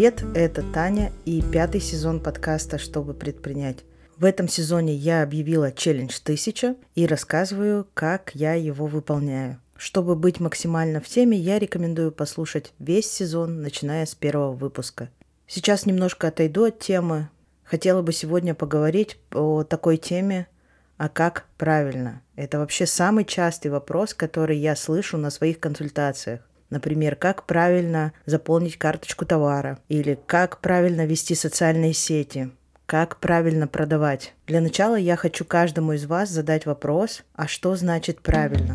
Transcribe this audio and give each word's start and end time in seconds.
Привет, 0.00 0.24
это 0.34 0.62
Таня 0.62 1.12
и 1.26 1.42
пятый 1.42 1.82
сезон 1.82 2.20
подкаста 2.20 2.78
«Чтобы 2.78 3.12
предпринять». 3.12 3.84
В 4.16 4.24
этом 4.24 4.48
сезоне 4.48 4.94
я 4.94 5.22
объявила 5.22 5.72
челлендж 5.72 6.18
1000 6.22 6.76
и 6.94 7.06
рассказываю, 7.06 7.86
как 7.92 8.30
я 8.32 8.54
его 8.54 8.86
выполняю. 8.86 9.60
Чтобы 9.76 10.16
быть 10.16 10.40
максимально 10.40 11.02
в 11.02 11.06
теме, 11.06 11.36
я 11.36 11.58
рекомендую 11.58 12.12
послушать 12.12 12.72
весь 12.78 13.12
сезон, 13.12 13.60
начиная 13.60 14.06
с 14.06 14.14
первого 14.14 14.52
выпуска. 14.52 15.10
Сейчас 15.46 15.84
немножко 15.84 16.28
отойду 16.28 16.64
от 16.64 16.78
темы. 16.78 17.28
Хотела 17.62 18.00
бы 18.00 18.14
сегодня 18.14 18.54
поговорить 18.54 19.18
о 19.34 19.64
такой 19.64 19.98
теме, 19.98 20.46
а 20.96 21.10
как 21.10 21.44
правильно. 21.58 22.22
Это 22.36 22.58
вообще 22.58 22.86
самый 22.86 23.26
частый 23.26 23.70
вопрос, 23.70 24.14
который 24.14 24.56
я 24.56 24.76
слышу 24.76 25.18
на 25.18 25.28
своих 25.28 25.60
консультациях. 25.60 26.40
Например, 26.70 27.16
как 27.16 27.46
правильно 27.46 28.12
заполнить 28.26 28.78
карточку 28.78 29.26
товара 29.26 29.78
или 29.88 30.18
как 30.26 30.60
правильно 30.60 31.04
вести 31.04 31.34
социальные 31.34 31.92
сети, 31.92 32.50
как 32.86 33.18
правильно 33.18 33.68
продавать. 33.68 34.34
Для 34.46 34.60
начала 34.60 34.96
я 34.96 35.16
хочу 35.16 35.44
каждому 35.44 35.92
из 35.92 36.06
вас 36.06 36.30
задать 36.30 36.66
вопрос, 36.66 37.22
а 37.34 37.46
что 37.46 37.76
значит 37.76 38.20
правильно? 38.20 38.74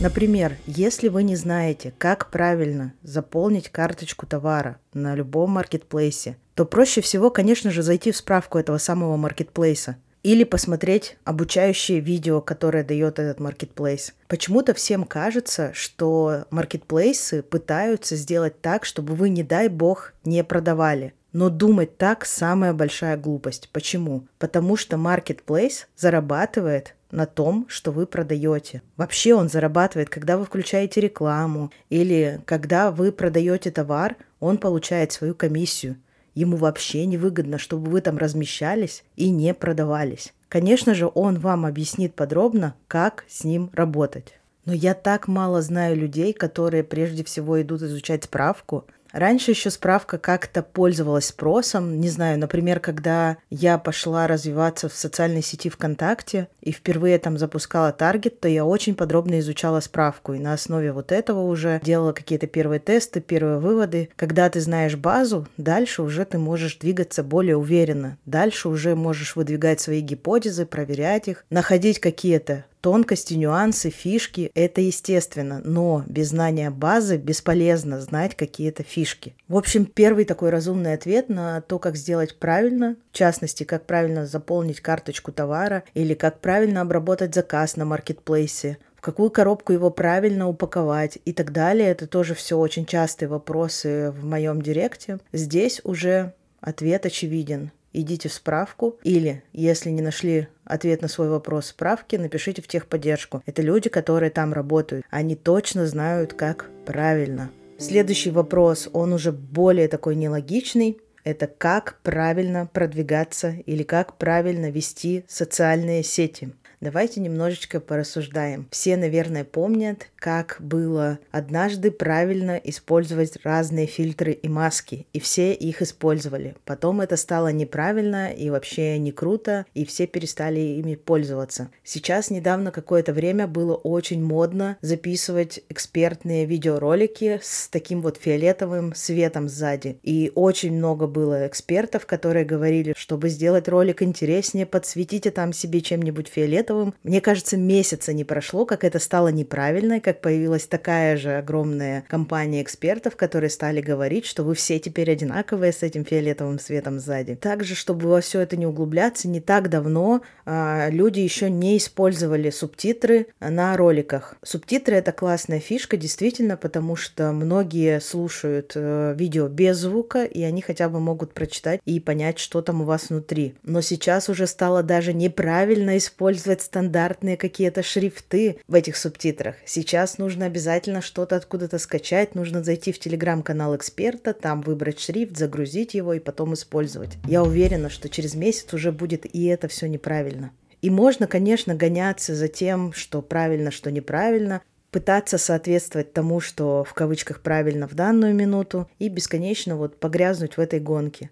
Например, 0.00 0.56
если 0.66 1.08
вы 1.08 1.22
не 1.22 1.36
знаете, 1.36 1.94
как 1.96 2.30
правильно 2.30 2.92
заполнить 3.04 3.68
карточку 3.68 4.26
товара 4.26 4.78
на 4.94 5.14
любом 5.14 5.50
маркетплейсе, 5.50 6.36
то 6.54 6.64
проще 6.64 7.00
всего, 7.00 7.30
конечно 7.30 7.70
же, 7.70 7.82
зайти 7.82 8.10
в 8.10 8.16
справку 8.16 8.58
этого 8.58 8.78
самого 8.78 9.16
маркетплейса 9.16 9.96
или 10.22 10.44
посмотреть 10.44 11.16
обучающее 11.24 12.00
видео, 12.00 12.40
которое 12.40 12.84
дает 12.84 13.18
этот 13.18 13.40
маркетплейс. 13.40 14.14
Почему-то 14.28 14.74
всем 14.74 15.04
кажется, 15.04 15.72
что 15.74 16.44
маркетплейсы 16.50 17.42
пытаются 17.42 18.16
сделать 18.16 18.60
так, 18.60 18.84
чтобы 18.84 19.14
вы, 19.14 19.28
не 19.28 19.42
дай 19.42 19.68
бог, 19.68 20.14
не 20.24 20.42
продавали. 20.44 21.14
Но 21.32 21.48
думать 21.48 21.96
так– 21.96 22.24
самая 22.26 22.74
большая 22.74 23.16
глупость. 23.16 23.70
Почему? 23.72 24.26
Потому 24.38 24.76
что 24.76 24.98
маркетплейс 24.98 25.88
зарабатывает 25.96 26.94
на 27.10 27.26
том, 27.26 27.66
что 27.68 27.90
вы 27.90 28.06
продаете. 28.06 28.82
Вообще 28.96 29.34
он 29.34 29.48
зарабатывает, 29.48 30.10
когда 30.10 30.36
вы 30.36 30.44
включаете 30.44 31.00
рекламу 31.00 31.70
или 31.88 32.40
когда 32.44 32.90
вы 32.90 33.12
продаете 33.12 33.70
товар, 33.70 34.16
он 34.40 34.58
получает 34.58 35.12
свою 35.12 35.34
комиссию. 35.34 35.96
Ему 36.34 36.56
вообще 36.56 37.06
не 37.06 37.18
выгодно, 37.18 37.58
чтобы 37.58 37.90
вы 37.90 38.00
там 38.00 38.18
размещались 38.18 39.04
и 39.16 39.30
не 39.30 39.54
продавались. 39.54 40.32
Конечно 40.48 40.94
же, 40.94 41.10
он 41.14 41.38
вам 41.38 41.66
объяснит 41.66 42.14
подробно, 42.14 42.74
как 42.88 43.24
с 43.28 43.44
ним 43.44 43.70
работать. 43.72 44.34
Но 44.64 44.72
я 44.72 44.94
так 44.94 45.28
мало 45.28 45.60
знаю 45.60 45.96
людей, 45.96 46.32
которые 46.32 46.84
прежде 46.84 47.24
всего 47.24 47.60
идут 47.60 47.82
изучать 47.82 48.24
справку, 48.24 48.86
Раньше 49.12 49.50
еще 49.50 49.70
справка 49.70 50.18
как-то 50.18 50.62
пользовалась 50.62 51.26
спросом. 51.26 52.00
Не 52.00 52.08
знаю, 52.08 52.38
например, 52.38 52.80
когда 52.80 53.36
я 53.50 53.78
пошла 53.78 54.26
развиваться 54.26 54.88
в 54.88 54.94
социальной 54.94 55.42
сети 55.42 55.68
ВКонтакте 55.68 56.48
и 56.62 56.72
впервые 56.72 57.18
там 57.18 57.36
запускала 57.36 57.92
таргет, 57.92 58.40
то 58.40 58.48
я 58.48 58.64
очень 58.64 58.94
подробно 58.94 59.38
изучала 59.40 59.80
справку. 59.80 60.32
И 60.32 60.38
на 60.38 60.54
основе 60.54 60.92
вот 60.92 61.12
этого 61.12 61.42
уже 61.42 61.80
делала 61.84 62.12
какие-то 62.12 62.46
первые 62.46 62.80
тесты, 62.80 63.20
первые 63.20 63.58
выводы. 63.58 64.08
Когда 64.16 64.48
ты 64.48 64.60
знаешь 64.60 64.96
базу, 64.96 65.46
дальше 65.56 66.02
уже 66.02 66.24
ты 66.24 66.38
можешь 66.38 66.76
двигаться 66.76 67.22
более 67.22 67.56
уверенно. 67.56 68.16
Дальше 68.24 68.68
уже 68.68 68.94
можешь 68.96 69.36
выдвигать 69.36 69.80
свои 69.80 70.00
гипотезы, 70.00 70.64
проверять 70.64 71.28
их, 71.28 71.44
находить 71.50 72.00
какие-то 72.00 72.64
тонкости, 72.82 73.34
нюансы, 73.34 73.88
фишки– 73.88 74.50
это 74.54 74.82
естественно, 74.82 75.62
но 75.64 76.04
без 76.06 76.28
знания 76.28 76.70
базы 76.70 77.16
бесполезно 77.16 78.00
знать 78.00 78.36
какие-то 78.36 78.82
фишки. 78.82 79.34
В 79.48 79.56
общем, 79.56 79.86
первый 79.86 80.24
такой 80.24 80.50
разумный 80.50 80.92
ответ 80.92 81.28
на 81.28 81.60
то, 81.62 81.78
как 81.78 81.96
сделать 81.96 82.38
правильно, 82.38 82.96
в 83.12 83.16
частности, 83.16 83.64
как 83.64 83.86
правильно 83.86 84.26
заполнить 84.26 84.80
карточку 84.80 85.32
товара 85.32 85.84
или 85.94 86.12
как 86.14 86.40
правильно 86.40 86.82
обработать 86.82 87.34
заказ 87.34 87.76
на 87.76 87.84
маркетплейсе, 87.84 88.78
в 88.96 89.00
какую 89.00 89.30
коробку 89.30 89.72
его 89.72 89.90
правильно 89.90 90.48
упаковать 90.48 91.18
и 91.24 91.32
так 91.32 91.52
далее. 91.52 91.88
Это 91.88 92.06
тоже 92.06 92.34
все 92.34 92.58
очень 92.58 92.84
частые 92.84 93.28
вопросы 93.28 94.10
в 94.10 94.24
моем 94.24 94.60
директе. 94.60 95.18
Здесь 95.32 95.80
уже 95.84 96.34
ответ 96.60 97.06
очевиден 97.06 97.70
идите 97.92 98.28
в 98.28 98.32
справку, 98.32 98.98
или, 99.02 99.42
если 99.52 99.90
не 99.90 100.02
нашли 100.02 100.48
ответ 100.64 101.02
на 101.02 101.08
свой 101.08 101.28
вопрос 101.28 101.66
справки, 101.66 102.16
напишите 102.16 102.62
в 102.62 102.68
техподдержку. 102.68 103.42
Это 103.46 103.62
люди, 103.62 103.88
которые 103.88 104.30
там 104.30 104.52
работают. 104.52 105.04
Они 105.10 105.36
точно 105.36 105.86
знают, 105.86 106.34
как 106.34 106.70
правильно. 106.86 107.50
Следующий 107.78 108.30
вопрос, 108.30 108.88
он 108.92 109.12
уже 109.12 109.32
более 109.32 109.88
такой 109.88 110.14
нелогичный. 110.16 110.98
Это 111.24 111.46
как 111.46 111.98
правильно 112.02 112.68
продвигаться 112.72 113.56
или 113.66 113.82
как 113.82 114.18
правильно 114.18 114.70
вести 114.70 115.24
социальные 115.28 116.02
сети. 116.02 116.52
Давайте 116.82 117.20
немножечко 117.20 117.78
порассуждаем. 117.78 118.66
Все, 118.72 118.96
наверное, 118.96 119.44
помнят, 119.44 120.08
как 120.16 120.56
было 120.58 121.20
однажды 121.30 121.92
правильно 121.92 122.56
использовать 122.56 123.38
разные 123.44 123.86
фильтры 123.86 124.32
и 124.32 124.48
маски, 124.48 125.06
и 125.12 125.20
все 125.20 125.52
их 125.52 125.80
использовали. 125.80 126.56
Потом 126.64 127.00
это 127.00 127.16
стало 127.16 127.52
неправильно 127.52 128.32
и 128.32 128.50
вообще 128.50 128.98
не 128.98 129.12
круто, 129.12 129.64
и 129.74 129.84
все 129.84 130.08
перестали 130.08 130.58
ими 130.58 130.96
пользоваться. 130.96 131.70
Сейчас 131.84 132.30
недавно 132.30 132.72
какое-то 132.72 133.12
время 133.12 133.46
было 133.46 133.76
очень 133.76 134.20
модно 134.20 134.76
записывать 134.80 135.60
экспертные 135.68 136.46
видеоролики 136.46 137.38
с 137.44 137.68
таким 137.68 138.02
вот 138.02 138.16
фиолетовым 138.16 138.92
светом 138.96 139.48
сзади. 139.48 140.00
И 140.02 140.32
очень 140.34 140.72
много 140.72 141.06
было 141.06 141.46
экспертов, 141.46 142.06
которые 142.06 142.44
говорили, 142.44 142.92
чтобы 142.96 143.28
сделать 143.28 143.68
ролик 143.68 144.02
интереснее, 144.02 144.66
подсветите 144.66 145.30
там 145.30 145.52
себе 145.52 145.80
чем-нибудь 145.80 146.26
фиолетовым, 146.26 146.71
фиолетовым. 146.72 146.94
Мне 147.02 147.20
кажется, 147.20 147.56
месяца 147.56 148.12
не 148.12 148.24
прошло, 148.24 148.64
как 148.64 148.84
это 148.84 148.98
стало 148.98 149.28
неправильно, 149.28 150.00
как 150.00 150.20
появилась 150.20 150.66
такая 150.66 151.16
же 151.16 151.36
огромная 151.36 152.04
компания 152.08 152.62
экспертов, 152.62 153.16
которые 153.16 153.50
стали 153.50 153.80
говорить, 153.80 154.26
что 154.26 154.44
вы 154.44 154.54
все 154.54 154.78
теперь 154.78 155.10
одинаковые 155.10 155.72
с 155.72 155.82
этим 155.82 156.04
фиолетовым 156.04 156.58
светом 156.58 156.98
сзади. 156.98 157.34
Также, 157.34 157.74
чтобы 157.74 158.08
во 158.08 158.20
все 158.20 158.40
это 158.40 158.56
не 158.56 158.66
углубляться, 158.66 159.28
не 159.28 159.40
так 159.40 159.68
давно 159.68 160.22
а, 160.44 160.88
люди 160.90 161.20
еще 161.20 161.50
не 161.50 161.76
использовали 161.76 162.50
субтитры 162.50 163.26
на 163.40 163.76
роликах. 163.76 164.36
Субтитры 164.42 164.96
это 164.96 165.12
классная 165.12 165.60
фишка, 165.60 165.96
действительно, 165.96 166.56
потому 166.56 166.96
что 166.96 167.32
многие 167.32 168.00
слушают 168.00 168.72
э, 168.74 169.14
видео 169.16 169.48
без 169.48 169.78
звука, 169.78 170.24
и 170.24 170.42
они 170.42 170.62
хотя 170.62 170.88
бы 170.88 171.00
могут 171.00 171.34
прочитать 171.34 171.80
и 171.84 172.00
понять, 172.00 172.38
что 172.38 172.62
там 172.62 172.82
у 172.82 172.84
вас 172.84 173.10
внутри. 173.10 173.54
Но 173.62 173.80
сейчас 173.80 174.28
уже 174.28 174.46
стало 174.46 174.82
даже 174.82 175.12
неправильно 175.12 175.96
использовать 175.96 176.61
стандартные 176.62 177.36
какие-то 177.36 177.82
шрифты 177.82 178.58
в 178.66 178.74
этих 178.74 178.96
субтитрах. 178.96 179.56
Сейчас 179.66 180.18
нужно 180.18 180.46
обязательно 180.46 181.02
что-то 181.02 181.36
откуда-то 181.36 181.78
скачать, 181.78 182.34
нужно 182.34 182.62
зайти 182.62 182.92
в 182.92 182.98
телеграм-канал 182.98 183.76
эксперта, 183.76 184.32
там 184.32 184.62
выбрать 184.62 185.00
шрифт, 185.00 185.36
загрузить 185.36 185.94
его 185.94 186.14
и 186.14 186.20
потом 186.20 186.54
использовать. 186.54 187.18
Я 187.26 187.42
уверена, 187.42 187.90
что 187.90 188.08
через 188.08 188.34
месяц 188.34 188.72
уже 188.72 188.92
будет 188.92 189.26
и 189.26 189.46
это 189.46 189.68
все 189.68 189.88
неправильно. 189.88 190.52
И 190.80 190.90
можно, 190.90 191.26
конечно, 191.26 191.74
гоняться 191.74 192.34
за 192.34 192.48
тем, 192.48 192.92
что 192.92 193.22
правильно, 193.22 193.70
что 193.70 193.90
неправильно, 193.90 194.62
пытаться 194.90 195.38
соответствовать 195.38 196.12
тому, 196.12 196.40
что 196.40 196.84
в 196.84 196.92
кавычках 196.92 197.40
правильно 197.40 197.88
в 197.88 197.94
данную 197.94 198.34
минуту, 198.34 198.88
и 198.98 199.08
бесконечно 199.08 199.76
вот 199.76 199.98
погрязнуть 199.98 200.56
в 200.56 200.60
этой 200.60 200.80
гонке 200.80 201.30